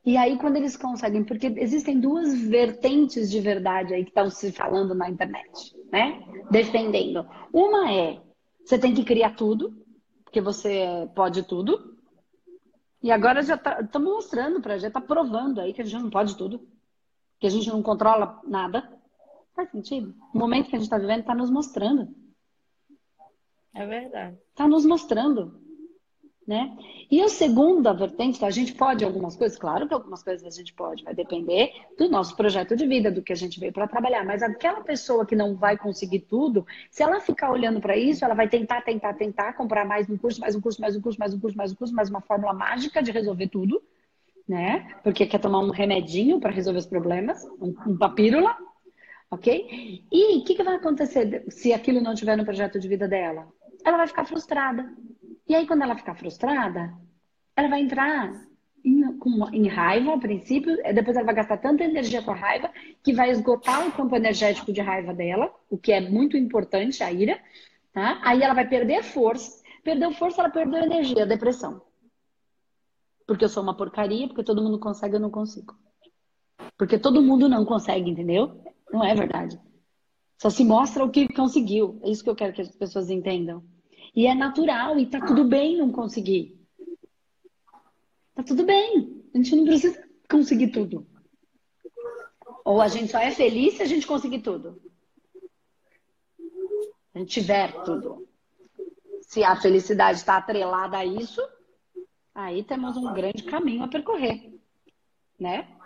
E 0.05 0.17
aí, 0.17 0.39
quando 0.39 0.57
eles 0.57 0.77
conseguem, 0.77 1.25
porque 1.25 1.49
existem 1.57 2.01
duas 2.01 2.41
vertentes 2.41 3.31
de 3.31 3.41
verdade 3.41 3.93
aí 3.93 4.05
que 4.05 4.11
estão 4.11 4.31
se 4.31 4.53
falando 4.53 4.95
na 4.95 5.11
internet, 5.11 5.77
né? 5.93 6.23
Defendendo. 6.51 7.29
Uma 7.53 7.93
é, 7.93 8.23
você 8.65 8.79
tem 8.79 8.95
que 8.95 9.05
criar 9.05 9.35
tudo, 9.35 9.85
porque 10.25 10.41
você 10.41 11.11
pode 11.15 11.43
tudo. 11.43 11.97
E 13.03 13.11
agora 13.11 13.43
já 13.43 13.55
estamos 13.57 13.91
tá, 13.91 13.99
mostrando 13.99 14.61
para 14.61 14.79
já 14.79 14.89
está 14.89 15.01
provando 15.01 15.61
aí 15.61 15.75
que 15.75 15.83
a 15.83 15.85
gente 15.85 16.03
não 16.03 16.11
pode 16.11 16.37
tudo, 16.37 16.67
que 17.39 17.47
a 17.47 17.51
gente 17.51 17.69
não 17.69 17.83
controla 17.83 18.41
nada. 18.45 18.89
Faz 19.55 19.71
sentido? 19.71 20.15
O 20.33 20.39
momento 20.39 20.71
que 20.71 20.77
a 20.77 20.79
gente 20.79 20.87
está 20.87 20.99
vivendo 20.99 21.21
está 21.21 21.35
nos 21.35 21.51
mostrando. 21.51 22.15
É 23.79 23.87
verdade. 23.87 24.37
Está 24.51 24.67
nos 24.67 24.85
mostrando. 24.85 25.55
Né? 26.45 26.77
E 27.11 27.21
a 27.21 27.29
segunda 27.29 27.93
vertente, 27.93 28.43
a 28.45 28.51
gente 28.51 28.75
pode 28.75 29.05
algumas 29.05 29.37
coisas, 29.37 29.59
claro 29.59 29.87
que 29.87 29.93
algumas 29.93 30.23
coisas 30.23 30.45
a 30.47 30.51
gente 30.51 30.73
pode, 30.73 31.05
vai 31.05 31.15
depender 31.15 31.71
do 31.97 32.09
nosso 32.09 32.35
projeto 32.35 32.75
de 32.75 32.87
vida, 32.87 33.11
do 33.11 33.23
que 33.23 33.35
a 33.35 33.37
gente 33.37 33.61
veio 33.61 33.73
para 33.73 33.87
trabalhar. 33.87 34.25
Mas 34.25 34.43
aquela 34.43 34.81
pessoa 34.81 35.27
que 35.27 35.37
não 35.37 35.55
vai 35.55 35.77
conseguir 35.77 36.21
tudo, 36.21 36.67
se 36.91 37.03
ela 37.03 37.21
ficar 37.21 37.53
olhando 37.53 37.81
para 37.81 37.97
isso, 37.97 38.25
ela 38.25 38.35
vai 38.35 38.49
tentar, 38.49 38.81
tentar, 38.81 39.15
tentar, 39.15 39.53
comprar 39.53 39.85
mais 39.85 40.09
um 40.11 40.17
curso, 40.17 40.41
mais 40.41 40.57
um 40.57 40.61
curso, 40.61 40.81
mais 40.81 40.97
um 40.97 41.01
curso, 41.01 41.19
mais 41.19 41.35
um 41.35 41.39
curso, 41.39 41.57
mais 41.57 41.73
um 41.73 41.77
curso, 41.77 41.95
mais 41.95 42.11
uma 42.11 42.21
fórmula 42.23 42.55
mágica 42.55 43.01
de 43.01 43.13
resolver 43.13 43.47
tudo, 43.49 43.81
né? 44.49 44.97
Porque 45.05 45.27
quer 45.27 45.39
tomar 45.39 45.61
um 45.61 45.71
remedinho 45.71 46.41
para 46.41 46.51
resolver 46.51 46.81
os 46.81 46.87
problemas, 46.87 47.45
um, 47.61 47.75
uma 47.87 48.13
pílula, 48.13 48.57
ok? 49.31 50.03
E 50.11 50.39
o 50.39 50.45
que, 50.45 50.55
que 50.55 50.65
vai 50.65 50.77
acontecer 50.77 51.45
se 51.51 51.73
aquilo 51.73 52.01
não 52.01 52.15
tiver 52.15 52.37
no 52.37 52.45
projeto 52.45 52.81
de 52.81 52.89
vida 52.89 53.07
dela? 53.07 53.47
Ela 53.85 53.97
vai 53.97 54.07
ficar 54.07 54.25
frustrada 54.25 54.95
e 55.49 55.55
aí, 55.55 55.67
quando 55.67 55.83
ela 55.83 55.97
ficar 55.97 56.15
frustrada, 56.15 56.95
ela 57.57 57.69
vai 57.69 57.81
entrar 57.81 58.31
em, 58.85 59.17
com, 59.19 59.49
em 59.51 59.67
raiva, 59.67 60.13
a 60.13 60.19
princípio, 60.19 60.77
depois 60.95 61.17
ela 61.17 61.25
vai 61.25 61.35
gastar 61.37 61.57
tanta 61.57 61.83
energia 61.83 62.21
com 62.21 62.33
a 62.33 62.35
raiva 62.35 62.71
que 63.03 63.15
vai 63.15 63.31
esgotar 63.31 63.89
o 63.89 63.93
campo 63.93 64.15
energético 64.15 64.71
de 64.71 64.83
raiva 64.83 65.15
dela, 65.15 65.51
o 65.71 65.79
que 65.79 65.91
é 65.91 66.03
muito 66.03 66.37
importante, 66.37 67.03
a 67.03 67.11
ira. 67.11 67.41
Tá? 67.95 68.21
Aí 68.23 68.43
ela 68.43 68.53
vai 68.53 68.69
perder 68.69 69.03
força. 69.03 69.63
Perdeu 69.83 70.13
força, 70.13 70.43
ela 70.43 70.51
perdeu 70.51 70.83
energia, 70.83 71.25
depressão. 71.25 71.81
Porque 73.27 73.47
eu 73.47 73.49
sou 73.49 73.63
uma 73.63 73.75
porcaria, 73.75 74.29
porque 74.29 74.45
todo 74.45 74.63
mundo 74.63 74.79
consegue, 74.79 75.17
eu 75.17 75.21
não 75.21 75.31
consigo. 75.31 75.75
Porque 76.77 76.99
todo 76.99 77.23
mundo 77.23 77.49
não 77.49 77.65
consegue, 77.65 78.11
entendeu? 78.11 78.63
Não 78.93 79.03
é 79.03 79.15
verdade. 79.15 79.59
Só 80.39 80.51
se 80.51 80.65
mostra 80.65 81.05
o 81.05 81.11
que 81.11 81.27
conseguiu. 81.29 81.99
É 82.03 82.11
isso 82.11 82.23
que 82.23 82.31
eu 82.31 82.37
quero 82.37 82.53
que 82.53 82.63
as 82.63 82.75
pessoas 82.75 83.11
entendam. 83.11 83.63
E 84.15 84.27
é 84.27 84.35
natural, 84.35 84.99
e 84.99 85.07
tá 85.07 85.25
tudo 85.25 85.45
bem 85.45 85.77
não 85.77 85.91
conseguir. 85.91 86.59
Tá 88.35 88.43
tudo 88.45 88.65
bem. 88.65 89.25
A 89.35 89.37
gente 89.37 89.57
não 89.57 89.65
precisa 89.65 90.09
conseguir 90.31 90.69
tudo. 90.69 91.07
Ou 92.65 92.81
a 92.81 92.89
gente 92.89 93.11
só 93.11 93.19
é 93.19 93.33
feliz 93.33 93.75
se 93.75 93.83
a 93.83 93.87
gente 93.87 94.07
conseguir 94.07 94.41
tudo. 94.41 94.81
A 97.15 97.19
gente 97.19 97.33
tiver 97.33 97.73
tudo. 97.83 98.29
Se 99.23 99.43
a 99.43 99.57
felicidade 99.57 100.19
está 100.19 100.37
atrelada 100.37 100.99
a 100.99 101.05
isso, 101.05 101.41
aí 102.35 102.63
temos 102.63 102.97
um 102.97 103.13
grande 103.13 103.43
caminho 103.43 103.83
a 103.83 103.89
percorrer, 103.89 104.55
né? 105.39 105.78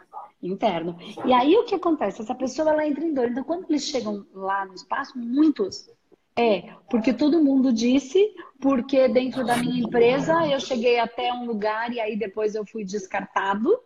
Interno. 0.42 0.96
E 1.24 1.32
aí 1.32 1.54
o 1.56 1.64
que 1.64 1.74
acontece? 1.74 2.20
Essa 2.20 2.34
pessoa 2.34 2.70
ela 2.70 2.86
entra 2.86 3.04
em 3.04 3.14
dor. 3.14 3.28
Então, 3.28 3.44
quando 3.44 3.64
eles 3.68 3.84
chegam 3.84 4.26
lá 4.34 4.64
no 4.66 4.74
espaço, 4.74 5.16
muitos 5.16 5.88
é, 6.34 6.74
porque 6.88 7.12
todo 7.12 7.44
mundo 7.44 7.72
disse, 7.72 8.34
porque 8.58 9.06
dentro 9.06 9.44
da 9.44 9.56
minha 9.56 9.84
empresa 9.84 10.46
eu 10.46 10.58
cheguei 10.58 10.98
até 10.98 11.32
um 11.32 11.44
lugar 11.44 11.92
e 11.92 12.00
aí 12.00 12.16
depois 12.16 12.54
eu 12.54 12.64
fui 12.64 12.84
descartado. 12.84 13.78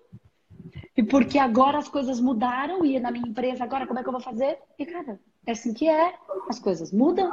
E 0.96 1.02
porque 1.02 1.38
agora 1.38 1.78
as 1.78 1.88
coisas 1.88 2.20
mudaram 2.20 2.84
e 2.84 2.98
na 2.98 3.10
minha 3.10 3.28
empresa 3.28 3.64
agora 3.64 3.86
como 3.86 3.98
é 3.98 4.02
que 4.02 4.08
eu 4.08 4.12
vou 4.12 4.20
fazer? 4.20 4.58
E 4.78 4.86
cara, 4.86 5.20
é 5.44 5.52
assim 5.52 5.74
que 5.74 5.88
é. 5.88 6.14
As 6.48 6.58
coisas 6.58 6.92
mudam. 6.92 7.32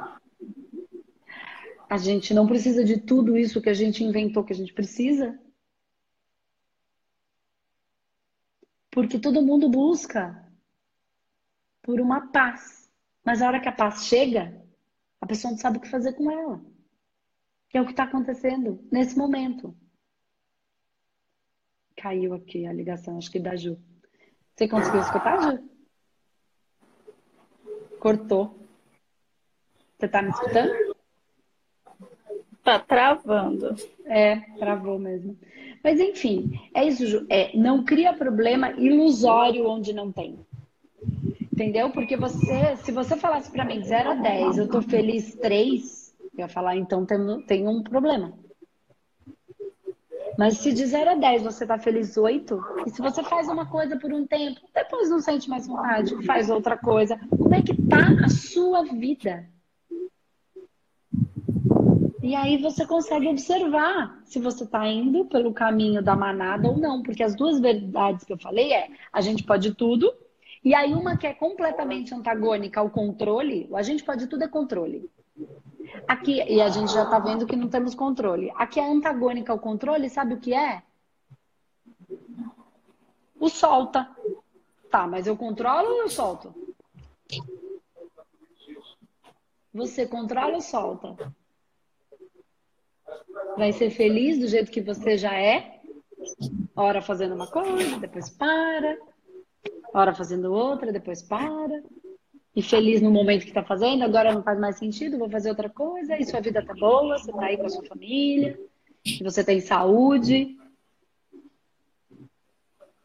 A 1.90 1.98
gente 1.98 2.34
não 2.34 2.48
precisa 2.48 2.84
de 2.84 2.98
tudo 2.98 3.38
isso 3.38 3.62
que 3.62 3.70
a 3.70 3.74
gente 3.74 4.04
inventou 4.04 4.44
que 4.44 4.52
a 4.52 4.56
gente 4.56 4.74
precisa. 4.74 5.40
Porque 8.94 9.18
todo 9.18 9.42
mundo 9.42 9.68
busca 9.68 10.48
por 11.82 12.00
uma 12.00 12.32
paz. 12.32 12.88
Mas 13.26 13.42
a 13.42 13.48
hora 13.48 13.60
que 13.60 13.68
a 13.68 13.72
paz 13.72 14.06
chega, 14.06 14.62
a 15.20 15.26
pessoa 15.26 15.52
não 15.52 15.58
sabe 15.58 15.78
o 15.78 15.82
que 15.82 15.90
fazer 15.90 16.14
com 16.14 16.30
ela. 16.30 16.64
Que 17.70 17.78
é 17.80 17.82
o 17.82 17.86
que 17.86 17.92
está 17.92 18.04
acontecendo 18.04 18.88
nesse 18.92 19.18
momento. 19.18 19.76
Caiu 21.98 22.36
aqui 22.36 22.68
a 22.68 22.74
ligação, 22.74 23.18
acho 23.18 23.32
que 23.32 23.40
da 23.40 23.56
Ju. 23.56 23.82
Você 24.56 24.68
conseguiu 24.68 25.02
escutar, 25.02 25.42
Ju? 25.42 25.70
Cortou. 28.00 28.60
Você 29.98 30.06
está 30.06 30.22
me 30.22 30.30
escutando? 30.30 30.93
Tá 32.64 32.80
travando. 32.80 33.76
É, 34.06 34.38
travou 34.58 34.98
mesmo. 34.98 35.38
Mas 35.84 36.00
enfim, 36.00 36.60
é 36.74 36.86
isso, 36.86 37.06
Ju. 37.06 37.26
É, 37.30 37.56
não 37.58 37.84
cria 37.84 38.14
problema 38.14 38.72
ilusório 38.72 39.68
onde 39.68 39.92
não 39.92 40.12
tem. 40.12 40.40
Entendeu? 41.52 41.90
Porque 41.90 42.16
você, 42.16 42.78
se 42.78 42.92
você 42.92 43.18
falasse 43.18 43.52
para 43.52 43.66
mim 43.66 43.84
0 43.84 44.12
a 44.12 44.16
10, 44.16 44.58
eu 44.58 44.68
tô 44.68 44.82
feliz 44.82 45.36
3, 45.36 46.16
eu 46.34 46.40
ia 46.40 46.48
falar, 46.48 46.78
então 46.78 47.06
tem, 47.06 47.42
tem 47.46 47.68
um 47.68 47.84
problema. 47.84 48.34
Mas 50.38 50.58
se 50.58 50.74
de 50.74 50.86
0 50.86 51.12
a 51.12 51.16
10 51.16 51.44
você 51.44 51.68
tá 51.68 51.78
feliz 51.78 52.18
8, 52.18 52.60
e 52.88 52.90
se 52.90 53.02
você 53.02 53.22
faz 53.24 53.48
uma 53.50 53.68
coisa 53.68 54.00
por 54.00 54.12
um 54.12 54.26
tempo, 54.26 54.62
depois 54.74 55.10
não 55.10 55.20
sente 55.20 55.48
mais 55.48 55.68
vontade, 55.68 56.26
faz 56.26 56.50
outra 56.50 56.76
coisa, 56.76 57.20
como 57.30 57.54
é 57.54 57.62
que 57.62 57.76
tá 57.84 58.26
a 58.26 58.30
sua 58.30 58.84
vida? 58.84 59.48
E 62.24 62.36
aí 62.36 62.58
você 62.58 62.86
consegue 62.86 63.28
observar 63.28 64.18
se 64.24 64.40
você 64.40 64.64
está 64.64 64.88
indo 64.88 65.26
pelo 65.26 65.54
caminho 65.54 66.02
da 66.02 66.16
manada 66.16 66.70
ou 66.70 66.78
não, 66.78 67.04
porque 67.04 67.22
as 67.22 67.36
duas 67.36 67.60
verdades 67.60 68.24
que 68.24 68.32
eu 68.32 68.38
falei 68.38 68.72
é 68.72 68.88
a 69.12 69.20
gente 69.20 69.44
pode 69.44 69.74
tudo 69.76 70.10
e 70.64 70.74
aí 70.74 70.94
uma 70.94 71.18
que 71.18 71.28
é 71.28 71.34
completamente 71.34 72.16
antagônica 72.16 72.80
ao 72.80 72.90
controle, 72.90 73.70
a 73.74 73.84
gente 73.84 74.06
pode 74.06 74.28
tudo 74.28 74.46
é 74.46 74.48
controle. 74.48 75.12
Aqui, 76.08 76.42
e 76.42 76.62
a 76.62 76.70
gente 76.70 76.94
já 76.94 77.04
está 77.04 77.20
vendo 77.20 77.46
que 77.46 77.58
não 77.58 77.68
temos 77.68 77.94
controle. 77.94 78.50
Aqui 78.56 78.80
é 78.80 78.90
antagônica 78.90 79.52
ao 79.52 79.60
controle, 79.60 80.10
sabe 80.10 80.36
o 80.36 80.40
que 80.40 80.54
é? 80.54 80.82
O 83.38 83.50
solta. 83.50 84.10
Tá, 84.90 85.06
mas 85.06 85.28
eu 85.28 85.36
controlo 85.36 85.90
ou 85.90 86.02
eu 86.04 86.10
solto? 86.10 86.56
Você 89.74 90.08
controla 90.08 90.54
ou 90.54 90.62
solta? 90.62 91.18
Vai 93.58 93.72
ser 93.72 93.90
feliz 93.90 94.40
do 94.40 94.48
jeito 94.48 94.72
que 94.72 94.82
você 94.82 95.18
já 95.18 95.34
é? 95.34 95.80
Hora 96.76 97.02
fazendo 97.02 97.36
uma 97.36 97.48
coisa, 97.48 98.00
depois 98.00 98.30
para 98.30 98.98
hora 99.94 100.14
fazendo 100.14 100.52
outra, 100.52 100.92
depois 100.92 101.22
para. 101.22 101.84
E 102.56 102.62
feliz 102.62 103.02
no 103.02 103.10
momento 103.10 103.44
que 103.44 103.50
está 103.50 103.64
fazendo, 103.64 104.04
agora 104.04 104.34
não 104.34 104.44
faz 104.44 104.60
mais 104.60 104.78
sentido, 104.78 105.18
vou 105.18 105.30
fazer 105.30 105.50
outra 105.50 105.70
coisa, 105.70 106.18
e 106.18 106.26
sua 106.26 106.40
vida 106.40 106.64
tá 106.64 106.74
boa, 106.74 107.18
você 107.18 107.32
tá 107.32 107.46
aí 107.46 107.58
com 107.58 107.66
a 107.66 107.70
sua 107.70 107.84
família, 107.84 108.60
você 109.22 109.44
tem 109.44 109.60
saúde, 109.60 110.56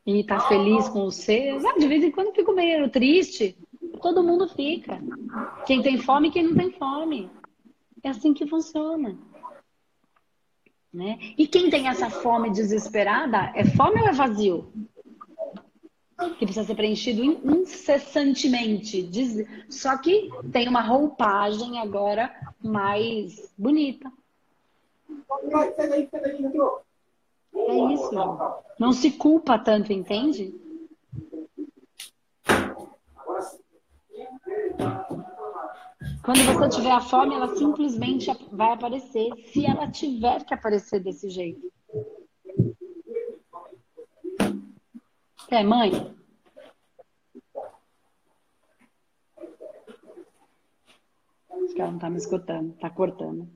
e 0.05 0.25
tá 0.25 0.41
feliz 0.41 0.89
com 0.89 1.07
os 1.07 1.17
seus. 1.17 1.65
Ah, 1.65 1.79
de 1.79 1.87
vez 1.87 2.05
em 2.05 2.11
quando 2.11 2.35
fico 2.35 2.53
meio 2.53 2.91
triste. 2.91 3.57
Todo 4.03 4.23
mundo 4.23 4.49
fica. 4.49 5.01
Quem 5.67 5.83
tem 5.83 5.99
fome 5.99 6.31
quem 6.31 6.45
não 6.45 6.55
tem 6.55 6.71
fome. 6.73 7.31
É 8.03 8.11
assim 8.11 8.33
que 8.33 8.47
funciona. 8.47 9.19
Né? 10.99 11.17
E 11.39 11.47
quem 11.47 11.71
tem 11.71 11.87
essa 11.87 12.11
fome 12.11 12.51
desesperada, 12.51 13.53
é 13.55 13.65
fome 13.65 14.01
ou 14.01 14.09
é 14.09 14.13
vazio? 14.13 14.67
que 16.37 16.45
precisa 16.45 16.67
ser 16.67 16.75
preenchido 16.75 17.23
incessantemente. 17.23 19.09
Só 19.69 19.97
que 19.97 20.29
tem 20.51 20.69
uma 20.69 20.81
roupagem 20.81 21.79
agora 21.79 22.35
mais 22.61 23.55
bonita. 23.57 24.11
É 27.55 27.93
isso. 27.95 28.11
Não 28.77 28.93
se 28.93 29.13
culpa 29.13 29.57
tanto, 29.57 29.93
entende? 29.93 30.53
Quando 36.29 36.45
você 36.45 36.69
tiver 36.77 36.91
a 36.91 37.01
fome, 37.01 37.35
ela 37.35 37.57
simplesmente 37.57 38.31
vai 38.53 38.73
aparecer, 38.73 39.31
se 39.47 39.65
ela 39.65 39.91
tiver 39.91 40.45
que 40.45 40.53
aparecer 40.53 41.01
desse 41.01 41.31
jeito. 41.31 41.73
É, 45.51 45.65
mãe? 45.65 45.91
Acho 51.51 51.75
que 51.75 51.81
ela 51.81 51.93
não 51.93 51.99
tá 51.99 52.11
me 52.11 52.19
escutando. 52.19 52.75
Tá 52.75 52.91
cortando. 52.91 53.49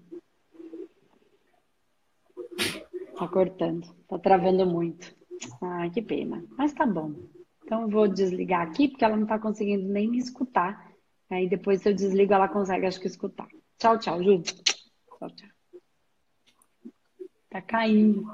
Tá 3.19 3.29
cortando. 3.29 3.95
Tá 4.09 4.19
travando 4.19 4.65
muito. 4.65 5.15
Ai, 5.61 5.91
que 5.91 6.01
pena. 6.01 6.43
Mas 6.57 6.73
tá 6.73 6.87
bom. 6.87 7.13
Então 7.63 7.83
eu 7.83 7.89
vou 7.91 8.09
desligar 8.09 8.67
aqui, 8.67 8.89
porque 8.89 9.05
ela 9.05 9.19
não 9.19 9.27
tá 9.27 9.39
conseguindo 9.39 9.87
nem 9.87 10.09
me 10.09 10.17
escutar. 10.17 10.91
Aí 11.33 11.49
depois, 11.49 11.81
se 11.81 11.89
eu 11.89 11.95
desligo, 11.95 12.35
ela 12.35 12.47
consegue, 12.47 12.85
acho 12.85 13.01
que, 13.01 13.07
escutar. 13.07 13.49
Tchau, 13.79 13.99
tchau, 13.99 14.23
Ju. 14.23 14.43
Tchau, 14.43 15.31
tchau. 15.31 15.49
Tá 17.49 17.63
caindo. 17.63 18.31